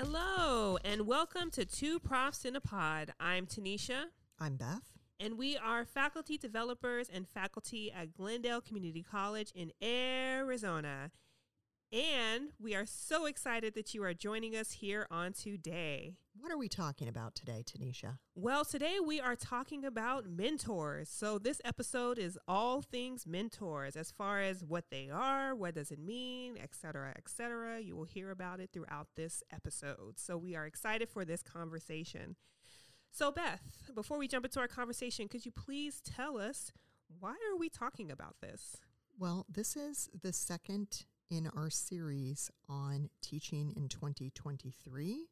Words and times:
Hello, 0.00 0.78
and 0.84 1.08
welcome 1.08 1.50
to 1.50 1.64
Two 1.64 1.98
Profs 1.98 2.44
in 2.44 2.54
a 2.54 2.60
Pod. 2.60 3.12
I'm 3.18 3.46
Tanisha, 3.46 4.04
I'm 4.38 4.54
Beth. 4.54 4.92
and 5.18 5.36
we 5.36 5.56
are 5.56 5.84
faculty 5.84 6.38
developers 6.38 7.10
and 7.12 7.26
faculty 7.26 7.90
at 7.90 8.12
Glendale 8.12 8.60
Community 8.60 9.02
College 9.02 9.50
in 9.56 9.72
Arizona. 9.82 11.10
And 11.90 12.50
we 12.60 12.74
are 12.74 12.84
so 12.84 13.24
excited 13.24 13.74
that 13.74 13.94
you 13.94 14.02
are 14.02 14.12
joining 14.12 14.54
us 14.54 14.72
here 14.72 15.06
on 15.10 15.32
today. 15.32 16.16
What 16.38 16.52
are 16.52 16.58
we 16.58 16.68
talking 16.68 17.08
about 17.08 17.34
today, 17.34 17.64
Tanisha? 17.64 18.18
Well, 18.34 18.66
today 18.66 18.98
we 19.04 19.22
are 19.22 19.34
talking 19.34 19.86
about 19.86 20.28
mentors. 20.28 21.08
So 21.08 21.38
this 21.38 21.62
episode 21.64 22.18
is 22.18 22.38
all 22.46 22.82
things 22.82 23.26
mentors 23.26 23.96
as 23.96 24.10
far 24.10 24.42
as 24.42 24.62
what 24.62 24.84
they 24.90 25.08
are, 25.08 25.54
what 25.54 25.76
does 25.76 25.90
it 25.90 25.98
mean, 25.98 26.58
etc., 26.62 27.14
etc. 27.16 27.80
You 27.80 27.96
will 27.96 28.04
hear 28.04 28.30
about 28.30 28.60
it 28.60 28.68
throughout 28.70 29.08
this 29.16 29.42
episode. 29.50 30.18
So 30.18 30.36
we 30.36 30.54
are 30.54 30.66
excited 30.66 31.08
for 31.08 31.24
this 31.24 31.42
conversation. 31.42 32.36
So 33.10 33.32
Beth, 33.32 33.62
before 33.94 34.18
we 34.18 34.28
jump 34.28 34.44
into 34.44 34.60
our 34.60 34.68
conversation, 34.68 35.26
could 35.26 35.46
you 35.46 35.52
please 35.52 36.02
tell 36.02 36.36
us 36.36 36.70
why 37.18 37.30
are 37.50 37.56
we 37.58 37.70
talking 37.70 38.10
about 38.10 38.36
this? 38.42 38.76
Well, 39.18 39.46
this 39.48 39.74
is 39.74 40.10
the 40.20 40.34
second 40.34 41.06
in 41.30 41.46
our 41.56 41.70
series 41.70 42.50
on 42.68 43.10
teaching 43.22 43.72
in 43.76 43.88
2023. 43.88 45.26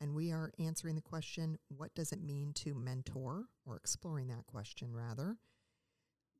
And 0.00 0.14
we 0.14 0.32
are 0.32 0.50
answering 0.58 0.94
the 0.94 1.02
question 1.02 1.58
what 1.68 1.94
does 1.94 2.10
it 2.12 2.22
mean 2.22 2.52
to 2.54 2.74
mentor, 2.74 3.46
or 3.66 3.76
exploring 3.76 4.28
that 4.28 4.46
question 4.46 4.94
rather. 4.94 5.36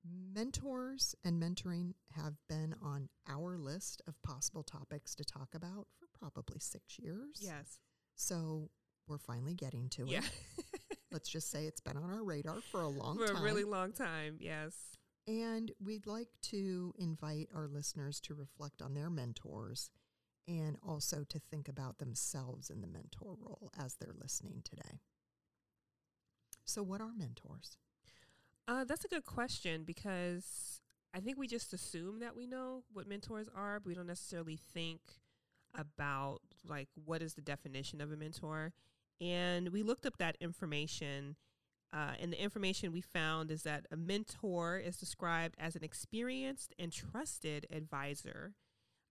Mentors 0.02 1.14
and 1.24 1.40
mentoring 1.42 1.92
have 2.12 2.34
been 2.48 2.74
on 2.82 3.10
our 3.28 3.58
list 3.58 4.00
of 4.06 4.14
possible 4.22 4.62
topics 4.62 5.14
to 5.16 5.24
talk 5.24 5.48
about 5.54 5.86
for 5.98 6.06
probably 6.18 6.58
six 6.58 6.98
years. 6.98 7.38
Yes. 7.42 7.78
So 8.16 8.70
we're 9.06 9.18
finally 9.18 9.52
getting 9.54 9.90
to 9.90 10.06
Yeah. 10.06 10.20
it. 10.20 10.98
Let's 11.12 11.28
just 11.28 11.50
say 11.50 11.66
it's 11.66 11.80
been 11.80 11.96
on 11.98 12.04
our 12.10 12.22
radar 12.24 12.60
for 12.70 12.80
a 12.80 12.88
long 12.88 13.18
For 13.18 13.26
time. 13.26 13.36
a 13.36 13.42
really 13.42 13.64
long 13.64 13.92
time. 13.92 14.38
Yes. 14.40 14.74
And 15.30 15.70
we'd 15.80 16.08
like 16.08 16.26
to 16.42 16.92
invite 16.98 17.50
our 17.54 17.68
listeners 17.68 18.18
to 18.22 18.34
reflect 18.34 18.82
on 18.82 18.94
their 18.94 19.08
mentors 19.08 19.92
and 20.48 20.76
also 20.84 21.22
to 21.28 21.38
think 21.38 21.68
about 21.68 21.98
themselves 21.98 22.68
in 22.68 22.80
the 22.80 22.88
mentor 22.88 23.36
role 23.40 23.70
as 23.78 23.94
they're 23.94 24.16
listening 24.20 24.62
today. 24.64 24.98
So, 26.64 26.82
what 26.82 27.00
are 27.00 27.12
mentors? 27.16 27.78
Uh, 28.66 28.82
that's 28.82 29.04
a 29.04 29.08
good 29.08 29.24
question 29.24 29.84
because 29.84 30.80
I 31.14 31.20
think 31.20 31.38
we 31.38 31.46
just 31.46 31.72
assume 31.72 32.18
that 32.18 32.34
we 32.34 32.48
know 32.48 32.82
what 32.92 33.06
mentors 33.06 33.48
are, 33.54 33.78
but 33.78 33.86
we 33.86 33.94
don't 33.94 34.08
necessarily 34.08 34.56
think 34.56 35.00
about 35.76 36.40
like 36.68 36.88
what 37.04 37.22
is 37.22 37.34
the 37.34 37.40
definition 37.40 38.00
of 38.00 38.10
a 38.10 38.16
mentor. 38.16 38.72
And 39.20 39.68
we 39.68 39.84
looked 39.84 40.06
up 40.06 40.18
that 40.18 40.36
information, 40.40 41.36
uh, 41.92 42.12
and 42.20 42.32
the 42.32 42.42
information 42.42 42.92
we 42.92 43.00
found 43.00 43.50
is 43.50 43.62
that 43.62 43.86
a 43.90 43.96
mentor 43.96 44.78
is 44.78 44.96
described 44.96 45.56
as 45.58 45.76
an 45.76 45.82
experienced 45.84 46.74
and 46.78 46.92
trusted 46.92 47.66
advisor. 47.70 48.54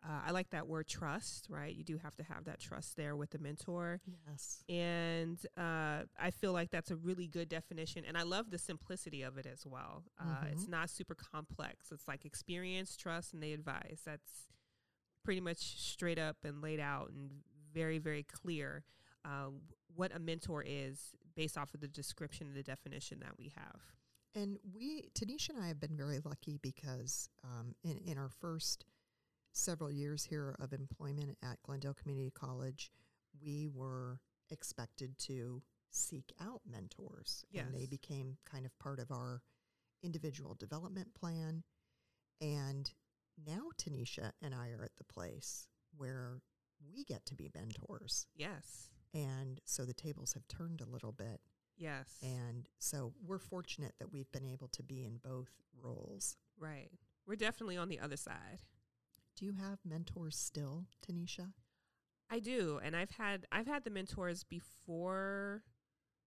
Uh, 0.01 0.21
I 0.27 0.31
like 0.31 0.51
that 0.51 0.65
word 0.65 0.87
trust, 0.87 1.47
right? 1.49 1.75
You 1.75 1.83
do 1.83 1.97
have 1.97 2.15
to 2.15 2.23
have 2.23 2.45
that 2.45 2.59
trust 2.59 2.95
there 2.95 3.17
with 3.17 3.31
the 3.31 3.37
mentor. 3.37 3.99
Yes. 4.29 4.63
And 4.69 5.37
uh, 5.57 6.03
I 6.17 6.31
feel 6.31 6.53
like 6.53 6.71
that's 6.71 6.89
a 6.89 6.95
really 6.95 7.27
good 7.27 7.49
definition. 7.49 8.05
And 8.07 8.17
I 8.17 8.23
love 8.23 8.49
the 8.49 8.57
simplicity 8.57 9.23
of 9.23 9.37
it 9.37 9.45
as 9.45 9.65
well. 9.65 10.03
Uh, 10.17 10.45
It's 10.53 10.69
not 10.69 10.89
super 10.89 11.15
complex. 11.15 11.91
It's 11.91 12.07
like 12.07 12.23
experience, 12.23 12.95
trust, 12.95 13.33
and 13.33 13.43
they 13.43 13.51
advise. 13.51 13.99
That's 14.05 14.47
pretty 15.25 15.41
much 15.41 15.57
straight 15.57 16.17
up 16.17 16.37
and 16.45 16.61
laid 16.61 16.79
out 16.79 17.09
and 17.09 17.29
very, 17.73 17.97
very 17.97 18.23
clear 18.23 18.85
uh, 19.25 19.49
what 19.95 20.15
a 20.15 20.19
mentor 20.19 20.63
is 20.65 21.13
based 21.39 21.57
off 21.57 21.73
of 21.73 21.79
the 21.79 21.87
description 21.87 22.47
and 22.47 22.55
the 22.57 22.61
definition 22.61 23.17
that 23.21 23.31
we 23.37 23.53
have. 23.55 23.79
And 24.35 24.57
we, 24.75 25.09
Tanisha 25.17 25.51
and 25.51 25.63
I 25.63 25.69
have 25.69 25.79
been 25.79 25.95
very 25.95 26.19
lucky 26.25 26.59
because 26.61 27.29
um, 27.45 27.75
in, 27.81 27.97
in 28.05 28.17
our 28.17 28.27
first 28.41 28.83
several 29.53 29.89
years 29.89 30.25
here 30.25 30.57
of 30.59 30.73
employment 30.73 31.37
at 31.41 31.63
Glendale 31.63 31.93
Community 31.93 32.29
College, 32.29 32.91
we 33.41 33.69
were 33.73 34.19
expected 34.49 35.17
to 35.19 35.61
seek 35.91 36.33
out 36.41 36.59
mentors. 36.69 37.45
And 37.67 37.73
they 37.73 37.85
became 37.85 38.35
kind 38.45 38.65
of 38.65 38.77
part 38.77 38.99
of 38.99 39.09
our 39.09 39.41
individual 40.03 40.55
development 40.55 41.13
plan. 41.17 41.63
And 42.41 42.91
now 43.47 43.69
Tanisha 43.77 44.33
and 44.41 44.53
I 44.53 44.71
are 44.71 44.83
at 44.83 44.97
the 44.97 45.05
place 45.05 45.69
where 45.95 46.41
we 46.93 47.05
get 47.05 47.25
to 47.27 47.35
be 47.35 47.49
mentors. 47.55 48.27
Yes. 48.35 48.89
And 49.13 49.59
so 49.65 49.85
the 49.85 49.93
tables 49.93 50.33
have 50.33 50.47
turned 50.47 50.81
a 50.81 50.85
little 50.85 51.11
bit. 51.11 51.41
Yes. 51.77 52.17
And 52.21 52.67
so 52.77 53.13
we're 53.25 53.39
fortunate 53.39 53.93
that 53.99 54.11
we've 54.11 54.31
been 54.31 54.45
able 54.45 54.67
to 54.69 54.83
be 54.83 55.05
in 55.05 55.17
both 55.23 55.49
roles. 55.81 56.37
right. 56.59 56.91
We're 57.25 57.35
definitely 57.35 57.77
on 57.77 57.89
the 57.89 57.99
other 57.99 58.17
side. 58.17 58.63
Do 59.35 59.45
you 59.45 59.53
have 59.53 59.77
mentors 59.85 60.35
still, 60.35 60.85
Tanisha? 61.07 61.53
I 62.29 62.39
do, 62.39 62.79
and 62.83 62.95
I've 62.95 63.11
had 63.11 63.45
I've 63.51 63.67
had 63.67 63.83
the 63.83 63.89
mentors 63.89 64.43
before 64.43 65.63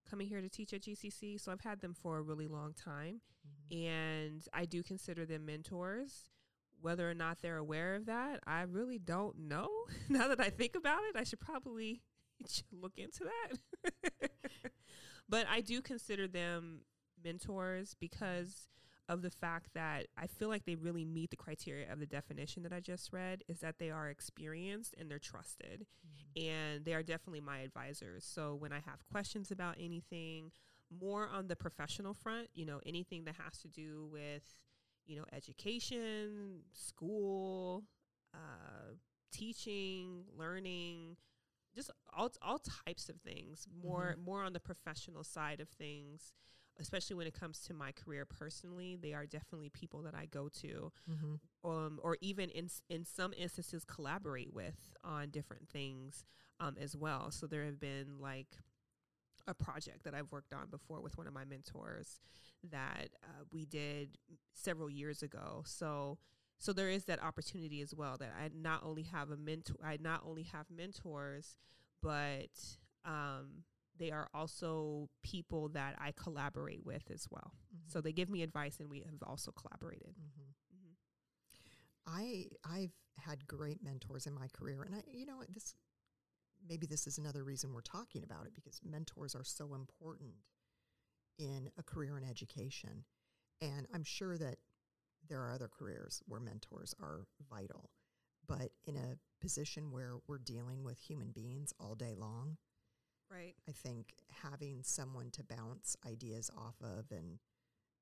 coming 0.08 0.26
here 0.26 0.40
to 0.40 0.48
teach 0.48 0.72
at 0.72 0.82
GCC, 0.82 1.40
so 1.40 1.52
I've 1.52 1.60
had 1.60 1.80
them 1.80 1.94
for 1.94 2.18
a 2.18 2.22
really 2.22 2.48
long 2.48 2.72
time, 2.72 3.20
mm-hmm. 3.46 3.86
and 3.86 4.46
I 4.52 4.64
do 4.64 4.82
consider 4.82 5.26
them 5.26 5.46
mentors. 5.46 6.30
Whether 6.80 7.08
or 7.08 7.14
not 7.14 7.38
they're 7.42 7.58
aware 7.58 7.94
of 7.94 8.06
that, 8.06 8.40
I 8.46 8.62
really 8.62 8.98
don't 8.98 9.38
know. 9.38 9.68
now 10.08 10.26
that 10.28 10.40
I 10.40 10.50
think 10.50 10.74
about 10.74 11.02
it, 11.04 11.16
I 11.16 11.22
should 11.22 11.40
probably 11.40 12.02
look 12.72 12.98
into 12.98 13.24
that. 13.24 14.30
but 15.28 15.46
I 15.50 15.60
do 15.60 15.80
consider 15.80 16.26
them 16.26 16.80
mentors 17.22 17.94
because 17.98 18.68
of 19.08 19.22
the 19.22 19.30
fact 19.30 19.68
that 19.74 20.06
I 20.16 20.26
feel 20.26 20.48
like 20.48 20.64
they 20.64 20.76
really 20.76 21.04
meet 21.04 21.30
the 21.30 21.36
criteria 21.36 21.92
of 21.92 21.98
the 21.98 22.06
definition 22.06 22.62
that 22.62 22.72
I 22.72 22.80
just 22.80 23.12
read 23.12 23.42
is 23.48 23.60
that 23.60 23.78
they 23.78 23.90
are 23.90 24.08
experienced 24.08 24.94
and 24.98 25.10
they're 25.10 25.18
trusted 25.18 25.86
and 26.36 26.84
they 26.84 26.94
are 26.94 27.02
definitely 27.02 27.40
my 27.40 27.58
advisors. 27.58 28.24
So 28.24 28.54
when 28.54 28.72
I 28.72 28.80
have 28.86 29.06
questions 29.10 29.50
about 29.50 29.76
anything 29.78 30.50
more 30.90 31.28
on 31.32 31.48
the 31.48 31.56
professional 31.56 32.14
front, 32.14 32.48
you 32.54 32.64
know, 32.64 32.80
anything 32.86 33.24
that 33.24 33.36
has 33.44 33.58
to 33.58 33.68
do 33.68 34.08
with, 34.10 34.44
you 35.06 35.16
know, 35.16 35.24
education, 35.32 36.60
school, 36.72 37.84
uh, 38.34 38.94
teaching, 39.32 40.24
learning, 40.36 41.16
just 41.74 41.90
all 42.16 42.30
all 42.42 42.58
types 42.86 43.08
of 43.08 43.16
things. 43.20 43.66
More 43.82 44.14
more 44.24 44.42
on 44.42 44.52
the 44.52 44.60
professional 44.60 45.24
side 45.24 45.60
of 45.60 45.68
things, 45.68 46.32
especially 46.78 47.16
when 47.16 47.26
it 47.26 47.34
comes 47.38 47.60
to 47.60 47.74
my 47.74 47.92
career 47.92 48.24
personally. 48.24 48.96
They 49.00 49.14
are 49.14 49.26
definitely 49.26 49.70
people 49.70 50.02
that 50.02 50.14
I 50.14 50.26
go 50.26 50.48
to, 50.60 50.92
um, 51.64 52.00
or 52.02 52.16
even 52.20 52.50
in 52.50 52.68
in 52.88 53.04
some 53.04 53.32
instances 53.36 53.84
collaborate 53.84 54.52
with 54.52 54.94
on 55.04 55.30
different 55.30 55.68
things 55.68 56.24
um, 56.60 56.76
as 56.80 56.96
well. 56.96 57.30
So 57.30 57.46
there 57.46 57.64
have 57.64 57.80
been 57.80 58.18
like 58.20 58.58
a 59.48 59.54
project 59.54 60.04
that 60.04 60.14
I've 60.14 60.30
worked 60.30 60.52
on 60.52 60.68
before 60.70 61.00
with 61.00 61.18
one 61.18 61.26
of 61.26 61.32
my 61.34 61.44
mentors 61.44 62.20
that 62.70 63.08
uh, 63.24 63.42
we 63.52 63.64
did 63.64 64.16
several 64.54 64.88
years 64.88 65.22
ago. 65.22 65.62
So 65.66 66.18
so 66.62 66.72
there 66.72 66.88
is 66.88 67.06
that 67.06 67.20
opportunity 67.20 67.80
as 67.80 67.92
well 67.92 68.16
that 68.18 68.32
I 68.40 68.48
not 68.54 68.84
only 68.84 69.02
have 69.02 69.32
a 69.32 69.36
mentor, 69.36 69.74
I 69.84 69.98
not 70.00 70.22
only 70.24 70.44
have 70.44 70.66
mentors, 70.70 71.56
but 72.00 72.52
um, 73.04 73.64
they 73.98 74.12
are 74.12 74.28
also 74.32 75.08
people 75.24 75.70
that 75.70 75.96
I 76.00 76.12
collaborate 76.12 76.86
with 76.86 77.02
as 77.12 77.26
well. 77.28 77.54
Mm-hmm. 77.74 77.90
So 77.90 78.00
they 78.00 78.12
give 78.12 78.30
me 78.30 78.44
advice, 78.44 78.76
and 78.78 78.88
we 78.88 79.00
have 79.00 79.28
also 79.28 79.50
collaborated. 79.50 80.14
Mm-hmm. 80.14 80.86
Mm-hmm. 82.06 82.14
I 82.16 82.44
I've 82.64 82.94
had 83.18 83.48
great 83.48 83.82
mentors 83.82 84.28
in 84.28 84.32
my 84.32 84.46
career, 84.52 84.84
and 84.84 84.94
I 84.94 85.02
you 85.12 85.26
know 85.26 85.42
this 85.52 85.74
maybe 86.68 86.86
this 86.86 87.08
is 87.08 87.18
another 87.18 87.42
reason 87.42 87.72
we're 87.72 87.80
talking 87.80 88.22
about 88.22 88.46
it 88.46 88.54
because 88.54 88.78
mentors 88.88 89.34
are 89.34 89.42
so 89.42 89.74
important 89.74 90.34
in 91.40 91.70
a 91.76 91.82
career 91.82 92.16
in 92.18 92.22
education, 92.22 93.02
and 93.60 93.88
I'm 93.92 94.04
sure 94.04 94.38
that 94.38 94.58
there 95.28 95.40
are 95.40 95.52
other 95.52 95.68
careers 95.68 96.22
where 96.26 96.40
mentors 96.40 96.94
are 97.00 97.26
vital, 97.50 97.90
but 98.46 98.70
in 98.84 98.96
a 98.96 99.18
position 99.40 99.90
where 99.90 100.16
we're 100.26 100.38
dealing 100.38 100.82
with 100.84 100.98
human 101.00 101.30
beings 101.30 101.72
all 101.78 101.94
day 101.94 102.14
long, 102.16 102.56
Right. 103.30 103.54
I 103.68 103.72
think 103.72 104.14
having 104.42 104.82
someone 104.82 105.30
to 105.32 105.42
bounce 105.44 105.96
ideas 106.06 106.50
off 106.56 106.76
of 106.82 107.10
and 107.10 107.38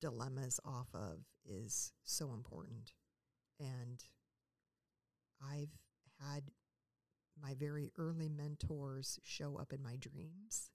dilemmas 0.01 0.59
off 0.65 0.89
of 0.95 1.21
is 1.45 1.93
so 2.05 2.33
important. 2.33 2.93
And 3.61 4.03
I've 5.41 5.73
had 6.21 6.51
my 7.41 7.55
very 7.55 7.91
early 7.97 8.29
mentors 8.29 9.19
show 9.23 9.57
up 9.57 9.73
in 9.73 9.83
my 9.83 9.97
dreams. 9.97 10.71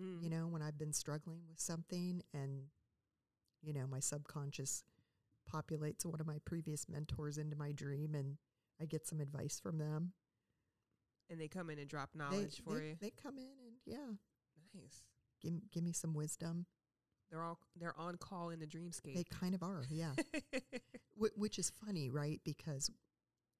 Mm. 0.00 0.22
You 0.22 0.30
know, 0.30 0.46
when 0.46 0.62
I've 0.62 0.78
been 0.78 0.92
struggling 0.92 1.42
with 1.48 1.60
something 1.60 2.22
and, 2.32 2.64
you 3.62 3.72
know, 3.72 3.86
my 3.86 4.00
subconscious 4.00 4.84
populates 5.52 6.04
one 6.04 6.20
of 6.20 6.26
my 6.26 6.38
previous 6.44 6.88
mentors 6.88 7.38
into 7.38 7.56
my 7.56 7.72
dream 7.72 8.14
and 8.14 8.36
I 8.80 8.84
get 8.86 9.06
some 9.06 9.20
advice 9.20 9.58
from 9.60 9.78
them. 9.78 10.12
And 11.30 11.40
they 11.40 11.48
come 11.48 11.70
in 11.70 11.78
and 11.78 11.88
drop 11.88 12.10
They, 12.12 12.18
knowledge 12.18 12.62
for 12.64 12.78
they, 12.78 12.86
you. 12.88 12.96
they 13.00 13.10
come 13.10 13.38
in 13.38 13.44
and 13.66 13.76
yeah, 13.84 14.12
Nice. 14.74 15.02
give 15.42 15.54
give 15.72 15.82
me 15.82 15.92
some 15.92 16.14
wisdom. 16.14 16.66
They're 17.30 17.42
all 17.42 17.58
they're 17.74 17.98
on 17.98 18.16
call 18.16 18.50
in 18.50 18.60
the 18.60 18.66
dreamscape. 18.66 19.14
They 19.14 19.24
kind 19.24 19.54
of 19.54 19.62
are, 19.64 19.84
yeah. 19.90 20.12
Wh- 21.20 21.36
which 21.36 21.58
is 21.58 21.72
funny, 21.84 22.08
right? 22.10 22.40
Because 22.44 22.90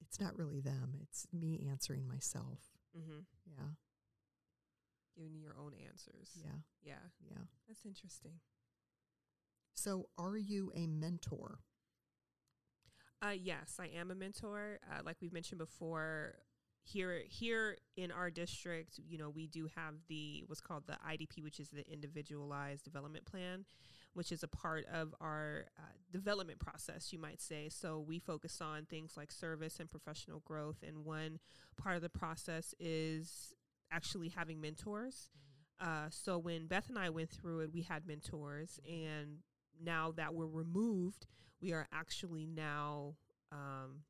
it's 0.00 0.20
not 0.20 0.38
really 0.38 0.60
them; 0.60 0.94
it's 1.02 1.26
me 1.32 1.66
answering 1.68 2.06
myself. 2.06 2.60
mm-hmm. 2.96 3.20
Yeah, 3.46 3.64
Giving 5.16 5.32
you 5.34 5.40
your 5.40 5.56
own 5.58 5.72
answers. 5.88 6.30
yeah, 6.36 6.50
Yeah. 6.84 6.94
yeah. 7.28 7.38
That's 7.66 7.84
interesting. 7.84 8.34
So, 9.74 10.08
are 10.16 10.36
you 10.36 10.70
a 10.76 10.86
mentor? 10.86 11.58
Uh, 13.22 13.30
yes, 13.30 13.78
I 13.80 13.86
am 13.98 14.10
a 14.10 14.14
mentor. 14.14 14.78
Uh, 14.90 15.00
like 15.04 15.16
we've 15.20 15.32
mentioned 15.32 15.58
before, 15.58 16.34
here 16.84 17.22
here 17.28 17.76
in 17.96 18.12
our 18.12 18.30
district, 18.30 19.00
you 19.08 19.18
know, 19.18 19.30
we 19.30 19.46
do 19.46 19.68
have 19.74 19.94
the 20.08 20.44
what's 20.46 20.60
called 20.60 20.84
the 20.86 20.96
IDP, 21.08 21.42
which 21.42 21.58
is 21.58 21.70
the 21.70 21.84
Individualized 21.90 22.84
Development 22.84 23.24
Plan, 23.24 23.64
which 24.14 24.30
is 24.30 24.42
a 24.42 24.48
part 24.48 24.86
of 24.92 25.14
our 25.20 25.64
uh, 25.78 25.82
development 26.12 26.60
process, 26.60 27.12
you 27.12 27.18
might 27.18 27.40
say. 27.40 27.68
So 27.68 28.04
we 28.06 28.18
focus 28.18 28.60
on 28.60 28.84
things 28.84 29.16
like 29.16 29.32
service 29.32 29.80
and 29.80 29.90
professional 29.90 30.40
growth, 30.40 30.84
and 30.86 31.04
one 31.04 31.40
part 31.76 31.96
of 31.96 32.02
the 32.02 32.08
process 32.08 32.74
is 32.78 33.52
actually 33.90 34.28
having 34.28 34.60
mentors. 34.60 35.30
Uh, 35.80 36.08
so 36.10 36.38
when 36.38 36.66
Beth 36.66 36.88
and 36.88 36.98
I 36.98 37.10
went 37.10 37.30
through 37.30 37.60
it, 37.60 37.72
we 37.72 37.82
had 37.82 38.06
mentors, 38.06 38.78
and 38.86 39.38
now 39.82 40.12
that 40.12 40.34
we're 40.34 40.46
removed, 40.46 41.26
we 41.60 41.72
are 41.72 41.86
actually 41.92 42.46
now 42.46 43.14
um, 43.52 44.02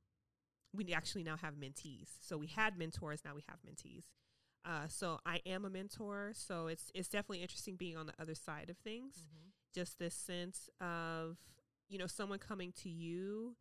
we 0.75 0.93
actually 0.93 1.23
now 1.25 1.37
have 1.37 1.55
mentees. 1.55 2.09
So 2.21 2.37
we 2.37 2.47
had 2.47 2.79
mentors, 2.79 3.23
now 3.25 3.35
we 3.35 3.45
have 3.49 3.59
mentees. 3.67 4.05
Uh, 4.65 4.89
so 4.89 5.19
I 5.25 5.41
am 5.47 5.65
a 5.65 5.71
mentor. 5.71 6.33
So 6.35 6.67
it's 6.67 6.91
it's 6.95 7.09
definitely 7.09 7.43
interesting 7.43 7.77
being 7.77 7.97
on 7.97 8.07
the 8.07 8.15
other 8.21 8.35
side 8.35 8.71
of 8.71 8.77
things. 8.79 9.29
Just 9.75 9.99
this 9.99 10.15
sense 10.15 10.69
of 10.81 11.39
you 11.89 11.99
know 11.99 12.07
someone 12.07 12.39
coming 12.39 12.73
to 12.83 12.89
you 12.89 13.57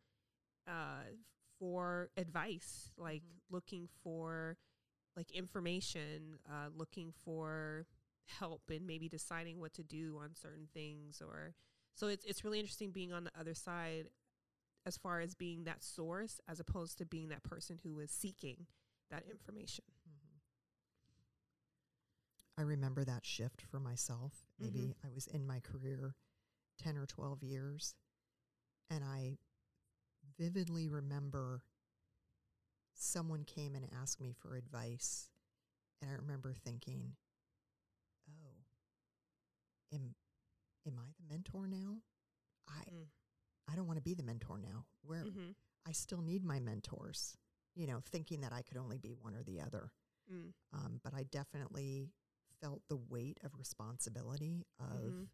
uh, 0.66 1.04
for 1.58 2.10
advice, 2.16 2.90
like 2.96 3.22
Mhm. 3.22 3.40
looking 3.50 3.88
for 4.02 4.56
like 5.16 5.30
information, 5.32 6.38
uh, 6.48 6.68
looking 6.76 7.12
for 7.12 7.86
help 8.26 8.70
and 8.70 8.86
maybe 8.86 9.08
deciding 9.08 9.60
what 9.60 9.72
to 9.74 9.82
do 9.84 10.18
on 10.18 10.34
certain 10.34 10.68
things 10.74 11.20
or 11.22 11.54
so 11.96 12.06
it's 12.06 12.24
it's 12.24 12.44
really 12.44 12.60
interesting 12.60 12.92
being 12.92 13.12
on 13.12 13.24
the 13.24 13.32
other 13.38 13.54
side 13.54 14.08
as 14.84 14.96
far 14.96 15.20
as 15.20 15.34
being 15.34 15.64
that 15.64 15.82
source 15.82 16.40
as 16.46 16.60
opposed 16.60 16.98
to 16.98 17.04
being 17.04 17.28
that 17.30 17.42
person 17.42 17.80
who 17.82 17.98
is 17.98 18.10
seeking 18.12 18.66
that 19.10 19.24
information. 19.28 19.84
Mhm. 20.08 20.38
I 22.58 22.62
remember 22.62 23.04
that 23.04 23.26
shift 23.26 23.62
for 23.62 23.80
myself. 23.80 24.46
Maybe 24.58 24.94
Mhm. 24.94 25.04
I 25.04 25.08
was 25.08 25.26
in 25.26 25.46
my 25.46 25.60
career 25.60 26.14
10 26.78 26.96
or 26.96 27.06
12 27.06 27.42
years, 27.42 27.94
and 28.90 29.02
I 29.02 29.38
vividly 30.38 30.88
remember 30.88 31.64
someone 32.94 33.44
came 33.44 33.74
and 33.74 33.92
asked 33.92 34.20
me 34.20 34.32
for 34.32 34.54
advice. 34.56 35.30
And 36.00 36.10
I 36.10 36.14
remember 36.14 36.54
thinking, 36.54 37.16
oh, 38.28 38.64
am, 39.92 40.14
am 40.86 40.98
I 40.98 41.10
the 41.18 41.24
mentor 41.32 41.66
now? 41.66 41.98
I, 42.68 42.82
Mm. 42.90 43.06
I 43.68 43.74
don't 43.76 43.86
want 43.86 43.96
to 43.98 44.02
be 44.02 44.14
the 44.14 44.22
mentor 44.22 44.58
now. 44.58 44.86
Where 45.02 45.24
Mm-hmm. 45.24 45.50
I 45.86 45.92
still 45.92 46.20
need 46.22 46.44
my 46.44 46.58
mentors, 46.60 47.36
you 47.74 47.86
know, 47.86 48.00
thinking 48.10 48.40
that 48.42 48.52
I 48.52 48.62
could 48.62 48.76
only 48.76 48.98
be 48.98 49.12
one 49.12 49.34
or 49.34 49.42
the 49.42 49.60
other. 49.60 49.92
Mm. 50.32 50.52
Um, 50.72 51.00
but 51.04 51.14
I 51.14 51.24
definitely 51.24 52.10
felt 52.60 52.82
the 52.88 52.96
weight 52.96 53.38
of 53.44 53.54
responsibility 53.56 54.66
of 54.80 55.12
Mhm. 55.12 55.28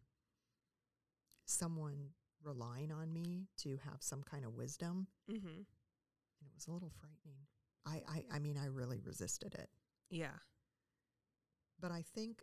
someone 1.46 2.14
relying 2.42 2.90
on 2.92 3.12
me 3.12 3.48
to 3.58 3.76
have 3.78 4.02
some 4.02 4.22
kind 4.22 4.44
of 4.44 4.54
wisdom, 4.54 5.06
Mm-hmm. 5.30 5.46
and 5.48 5.66
it 6.48 6.54
was 6.54 6.66
a 6.66 6.72
little 6.72 6.90
frightening. 6.90 7.46
I, 7.86 8.02
I, 8.08 8.24
I 8.36 8.38
mean, 8.38 8.56
I 8.56 8.66
really 8.66 9.00
resisted 9.00 9.54
it. 9.54 9.70
Yeah. 10.10 10.38
But 11.80 11.90
I 11.92 12.02
think 12.02 12.42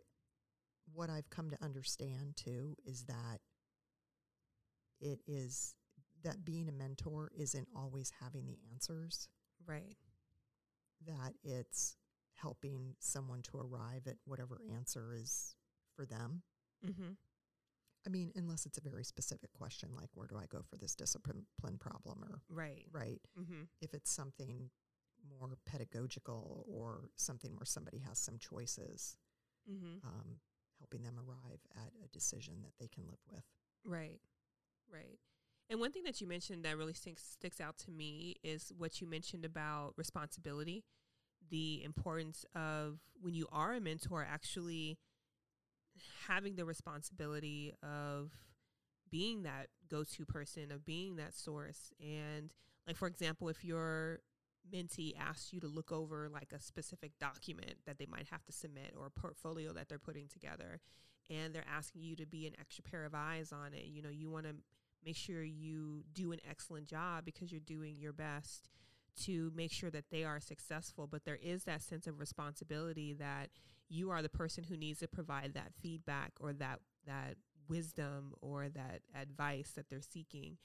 what 0.92 1.10
I've 1.10 1.30
come 1.30 1.50
to 1.50 1.62
understand 1.62 2.36
too 2.36 2.76
is 2.84 3.04
that 3.04 3.40
it 5.00 5.20
is 5.26 5.74
that 6.22 6.44
being 6.44 6.68
a 6.68 6.72
mentor 6.72 7.30
isn't 7.36 7.68
always 7.74 8.12
having 8.20 8.46
the 8.46 8.58
answers, 8.72 9.28
Right. 9.66 9.96
that 11.06 11.34
it's 11.42 11.96
helping 12.34 12.94
someone 12.98 13.42
to 13.42 13.58
arrive 13.58 14.06
at 14.06 14.16
whatever 14.26 14.60
answer 14.74 15.14
is 15.14 15.54
for 15.94 16.04
them. 16.04 16.42
Mm-hmm. 16.84 17.12
I 18.06 18.10
mean, 18.10 18.32
unless 18.34 18.64
it's 18.66 18.78
a 18.78 18.82
very 18.82 19.04
specific 19.04 19.52
question 19.52 19.90
like 19.94 20.08
where 20.14 20.26
do 20.26 20.36
I 20.36 20.46
go 20.46 20.62
for 20.62 20.76
this 20.76 20.94
discipline 20.94 21.46
problem 21.78 22.22
or 22.24 22.42
Right. 22.48 22.86
right. 22.92 23.20
Mm-hmm. 23.38 23.62
If 23.80 23.94
it's 23.94 24.10
something 24.10 24.70
more 25.28 25.58
pedagogical 25.66 26.64
or 26.66 27.10
something 27.16 27.52
where 27.56 27.66
somebody 27.66 27.98
has 27.98 28.18
some 28.18 28.38
choices, 28.38 29.16
Mm-hmm. 29.70 30.06
um, 30.08 30.36
helping 30.80 31.04
them 31.04 31.14
arrive 31.18 31.60
at 31.76 31.92
a 32.04 32.08
decision 32.08 32.62
that 32.62 32.72
they 32.80 32.88
can 32.88 33.04
live 33.06 33.20
with. 33.30 33.44
Right. 33.84 34.20
Right. 34.92 35.18
And 35.68 35.78
one 35.78 35.92
thing 35.92 36.02
that 36.02 36.20
you 36.20 36.26
mentioned 36.26 36.64
that 36.64 36.76
really 36.76 36.94
sticks 36.94 37.22
sticks 37.22 37.60
out 37.60 37.78
to 37.78 37.92
me 37.92 38.36
is 38.42 38.72
what 38.76 39.00
you 39.00 39.06
mentioned 39.06 39.44
about 39.44 39.92
responsibility, 39.96 40.82
the 41.48 41.84
importance 41.84 42.44
of 42.56 42.98
when 43.20 43.34
you 43.34 43.46
are 43.52 43.74
a 43.74 43.80
mentor 43.80 44.26
actually 44.28 44.98
having 46.26 46.56
the 46.56 46.64
responsibility 46.64 47.72
of 47.82 48.32
being 49.10 49.42
that 49.44 49.68
go-to 49.88 50.24
person, 50.24 50.72
of 50.72 50.84
being 50.84 51.16
that 51.16 51.34
source. 51.34 51.92
And 52.00 52.52
like 52.86 52.96
for 52.96 53.06
example, 53.06 53.48
if 53.48 53.64
your 53.64 54.20
mentee 54.72 55.14
asks 55.18 55.52
you 55.52 55.60
to 55.60 55.66
look 55.66 55.92
over 55.92 56.28
like 56.28 56.52
a 56.52 56.60
specific 56.60 57.18
document 57.18 57.74
that 57.86 57.98
they 57.98 58.06
might 58.06 58.28
have 58.30 58.44
to 58.44 58.52
submit 58.52 58.94
or 58.98 59.06
a 59.06 59.20
portfolio 59.20 59.72
that 59.72 59.88
they're 59.88 59.98
putting 59.98 60.28
together 60.28 60.80
and 61.30 61.54
they're 61.54 61.64
asking 61.68 62.02
you 62.02 62.16
to 62.16 62.26
be 62.26 62.46
an 62.46 62.54
extra 62.60 62.82
pair 62.82 63.04
of 63.04 63.14
eyes 63.14 63.52
on 63.52 63.72
it, 63.72 63.84
you 63.86 64.02
know, 64.02 64.08
you 64.10 64.30
want 64.30 64.46
to 64.46 64.54
make 65.04 65.16
sure 65.16 65.42
you 65.42 66.04
do 66.12 66.32
an 66.32 66.40
excellent 66.48 66.86
job 66.86 67.24
because 67.24 67.50
you're 67.50 67.60
doing 67.60 67.96
your 67.98 68.12
best 68.12 68.68
to 69.22 69.52
make 69.54 69.72
sure 69.72 69.90
that 69.90 70.10
they 70.10 70.24
are 70.24 70.40
successful. 70.40 71.06
But 71.06 71.24
there 71.24 71.38
is 71.40 71.64
that 71.64 71.82
sense 71.82 72.06
of 72.06 72.18
responsibility 72.18 73.14
that 73.14 73.50
you 73.88 74.10
are 74.10 74.22
the 74.22 74.28
person 74.28 74.64
who 74.64 74.76
needs 74.76 75.00
to 75.00 75.08
provide 75.08 75.54
that 75.54 75.72
feedback 75.80 76.32
or 76.40 76.52
that 76.54 76.80
that 77.06 77.36
wisdom 77.68 78.34
or 78.40 78.68
that 78.68 79.00
advice 79.20 79.72
that 79.76 79.88
they're 79.88 80.00
seeking. 80.02 80.56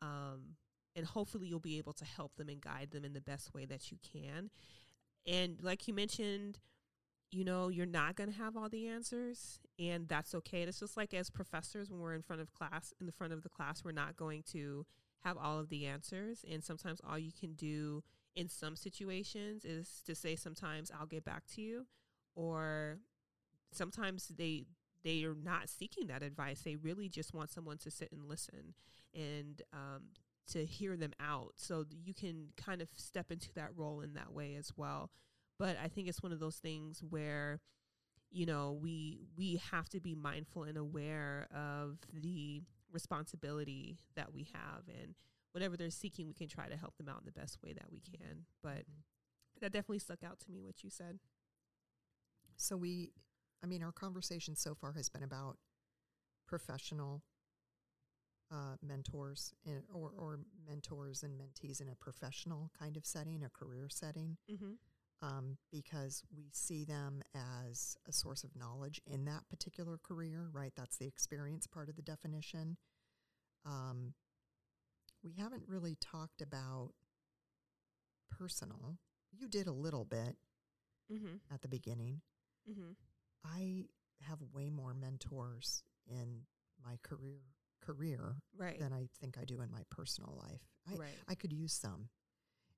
Um, 0.00 0.56
and 0.94 1.06
hopefully 1.06 1.46
you'll 1.46 1.60
be 1.60 1.78
able 1.78 1.92
to 1.94 2.04
help 2.04 2.36
them 2.36 2.48
and 2.48 2.60
guide 2.60 2.90
them 2.90 3.04
in 3.04 3.12
the 3.12 3.20
best 3.20 3.54
way 3.54 3.64
that 3.64 3.90
you 3.90 3.98
can. 4.12 4.50
And 5.26 5.58
like 5.62 5.86
you 5.88 5.94
mentioned, 5.94 6.58
you 7.30 7.44
know, 7.44 7.68
you're 7.68 7.86
not 7.86 8.16
going 8.16 8.30
to 8.30 8.36
have 8.36 8.56
all 8.56 8.68
the 8.68 8.88
answers, 8.88 9.58
and 9.78 10.06
that's 10.06 10.34
okay. 10.34 10.62
It's 10.62 10.80
just 10.80 10.96
like 10.96 11.14
as 11.14 11.30
professors, 11.30 11.90
when 11.90 12.00
we're 12.00 12.14
in 12.14 12.22
front 12.22 12.42
of 12.42 12.52
class, 12.52 12.92
in 13.00 13.06
the 13.06 13.12
front 13.12 13.32
of 13.32 13.42
the 13.42 13.48
class, 13.48 13.82
we're 13.82 13.92
not 13.92 14.16
going 14.16 14.42
to 14.52 14.84
have 15.24 15.38
all 15.38 15.58
of 15.58 15.70
the 15.70 15.86
answers. 15.86 16.44
And 16.50 16.62
sometimes 16.62 17.00
all 17.08 17.18
you 17.18 17.32
can 17.32 17.54
do 17.54 18.02
in 18.36 18.48
some 18.48 18.76
situations 18.76 19.64
is 19.64 20.02
to 20.06 20.14
say, 20.14 20.36
sometimes 20.36 20.90
I'll 20.98 21.06
get 21.06 21.24
back 21.24 21.44
to 21.54 21.62
you, 21.62 21.86
or 22.34 22.98
sometimes 23.72 24.28
they 24.28 24.64
they 25.02 25.24
are 25.24 25.34
not 25.34 25.68
seeking 25.68 26.06
that 26.08 26.22
advice. 26.22 26.60
They 26.60 26.76
really 26.76 27.08
just 27.08 27.34
want 27.34 27.50
someone 27.50 27.78
to 27.78 27.90
sit 27.90 28.12
and 28.12 28.28
listen 28.28 28.74
and 29.14 29.62
um, 29.72 30.02
to 30.48 30.64
hear 30.64 30.96
them 30.96 31.12
out. 31.20 31.52
So 31.56 31.84
you 32.04 32.14
can 32.14 32.48
kind 32.56 32.82
of 32.82 32.88
step 32.96 33.30
into 33.30 33.52
that 33.54 33.70
role 33.76 34.00
in 34.00 34.14
that 34.14 34.32
way 34.32 34.54
as 34.56 34.72
well. 34.76 35.10
But 35.58 35.76
I 35.82 35.88
think 35.88 36.08
it's 36.08 36.22
one 36.22 36.32
of 36.32 36.40
those 36.40 36.56
things 36.56 37.02
where, 37.02 37.60
you 38.30 38.46
know, 38.46 38.72
we 38.80 39.20
we 39.36 39.60
have 39.70 39.88
to 39.90 40.00
be 40.00 40.14
mindful 40.14 40.64
and 40.64 40.76
aware 40.76 41.48
of 41.54 41.98
the 42.12 42.62
responsibility 42.90 43.98
that 44.16 44.32
we 44.32 44.48
have 44.52 44.82
and 44.88 45.14
whatever 45.52 45.76
they're 45.76 45.90
seeking, 45.90 46.26
we 46.26 46.34
can 46.34 46.48
try 46.48 46.68
to 46.68 46.76
help 46.76 46.96
them 46.96 47.08
out 47.08 47.20
in 47.20 47.26
the 47.26 47.32
best 47.32 47.62
way 47.62 47.72
that 47.72 47.90
we 47.90 48.00
can. 48.00 48.46
But 48.62 48.86
Mhm. 48.88 49.02
that 49.60 49.72
definitely 49.72 49.98
stuck 49.98 50.22
out 50.22 50.40
to 50.40 50.50
me 50.50 50.62
what 50.62 50.82
you 50.82 50.90
said. 50.90 51.20
So 52.56 52.76
we, 52.76 53.12
I 53.62 53.66
mean, 53.66 53.82
our 53.82 53.92
conversation 53.92 54.54
so 54.56 54.74
far 54.74 54.92
has 54.92 55.08
been 55.08 55.22
about 55.22 55.58
professional 56.46 57.22
uh, 58.52 58.76
mentors 58.82 59.54
in, 59.64 59.82
or, 59.92 60.12
or 60.18 60.40
mentors 60.68 61.22
and 61.22 61.40
mentees 61.40 61.80
in 61.80 61.88
a 61.88 61.94
professional 61.94 62.70
kind 62.78 62.96
of 62.96 63.06
setting, 63.06 63.42
a 63.44 63.48
career 63.48 63.88
setting, 63.88 64.36
Mm-hmm. 64.50 64.72
um, 65.26 65.56
because 65.70 66.22
we 66.36 66.50
see 66.52 66.84
them 66.84 67.22
as 67.34 67.96
a 68.08 68.12
source 68.12 68.44
of 68.44 68.54
knowledge 68.56 69.00
in 69.06 69.24
that 69.24 69.48
particular 69.48 69.98
career, 70.02 70.48
right? 70.52 70.72
That's 70.76 70.98
the 70.98 71.06
experience 71.06 71.66
part 71.66 71.88
of 71.88 71.96
the 71.96 72.02
definition. 72.02 72.76
Um, 73.64 74.12
we 75.24 75.32
haven't 75.38 75.62
really 75.68 75.96
talked 76.00 76.42
about 76.42 76.90
personal. 78.30 78.98
You 79.32 79.48
did 79.48 79.66
a 79.66 79.72
little 79.72 80.04
bit, 80.04 80.36
Mm-hmm. 81.12 81.36
at 81.52 81.60
the 81.60 81.68
beginning. 81.68 82.22
Mm-hmm. 82.70 82.92
I 83.44 83.84
have 84.22 84.38
way 84.54 84.70
more 84.70 84.94
mentors 84.94 85.82
in 86.08 86.42
my 86.82 86.96
career 87.02 87.40
career 87.82 88.36
Right. 88.56 88.78
than 88.78 88.92
I 88.92 89.08
think 89.20 89.36
I 89.38 89.44
do 89.44 89.60
in 89.60 89.70
my 89.70 89.82
personal 89.90 90.34
life. 90.40 90.62
I, 90.90 90.94
right. 90.96 91.08
I 91.28 91.34
could 91.34 91.52
use 91.52 91.72
some. 91.72 92.08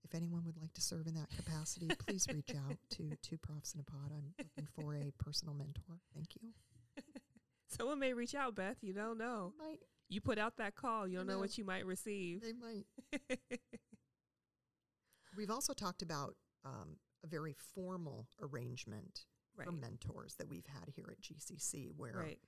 If 0.03 0.15
anyone 0.15 0.45
would 0.45 0.59
like 0.61 0.73
to 0.75 0.81
serve 0.83 1.07
in 1.07 1.15
that 1.15 1.31
capacity, 1.37 1.89
please 2.07 2.27
reach 2.33 2.51
out 2.51 2.77
to 2.97 3.17
two 3.23 3.39
profs 3.39 3.73
in 3.75 3.81
a 3.81 3.85
pod. 3.85 4.11
I'm 4.13 4.35
looking 4.39 4.69
for 4.75 4.95
a 4.97 5.13
personal 5.23 5.55
mentor. 5.55 6.01
Thank 6.15 6.29
you. 6.41 6.51
Someone 7.69 7.99
may 7.99 8.13
reach 8.13 8.35
out, 8.35 8.55
Beth. 8.55 8.77
You 8.83 8.93
don't 8.93 9.17
know. 9.19 9.53
Might 9.59 9.81
You 10.09 10.21
put 10.21 10.39
out 10.39 10.57
that 10.59 10.75
call, 10.77 11.09
you 11.09 11.17
don't 11.17 11.27
know 11.27 11.35
know. 11.35 11.39
what 11.41 11.57
you 11.57 11.65
might 11.65 11.87
receive. 11.87 12.43
they 12.43 12.53
might. 12.53 12.87
We've 15.37 15.51
also 15.51 15.73
talked 15.73 16.03
about 16.03 16.37
um, 16.65 16.97
a 17.25 17.27
very 17.27 17.55
formal 17.75 18.29
arrangement 18.41 19.25
right. 19.57 19.67
for 19.67 19.73
mentors 19.73 20.35
that 20.37 20.49
we've 20.49 20.67
had 20.67 20.89
here 20.95 21.07
at 21.11 21.21
GCC, 21.21 21.91
where 21.97 22.13
Right. 22.17 22.39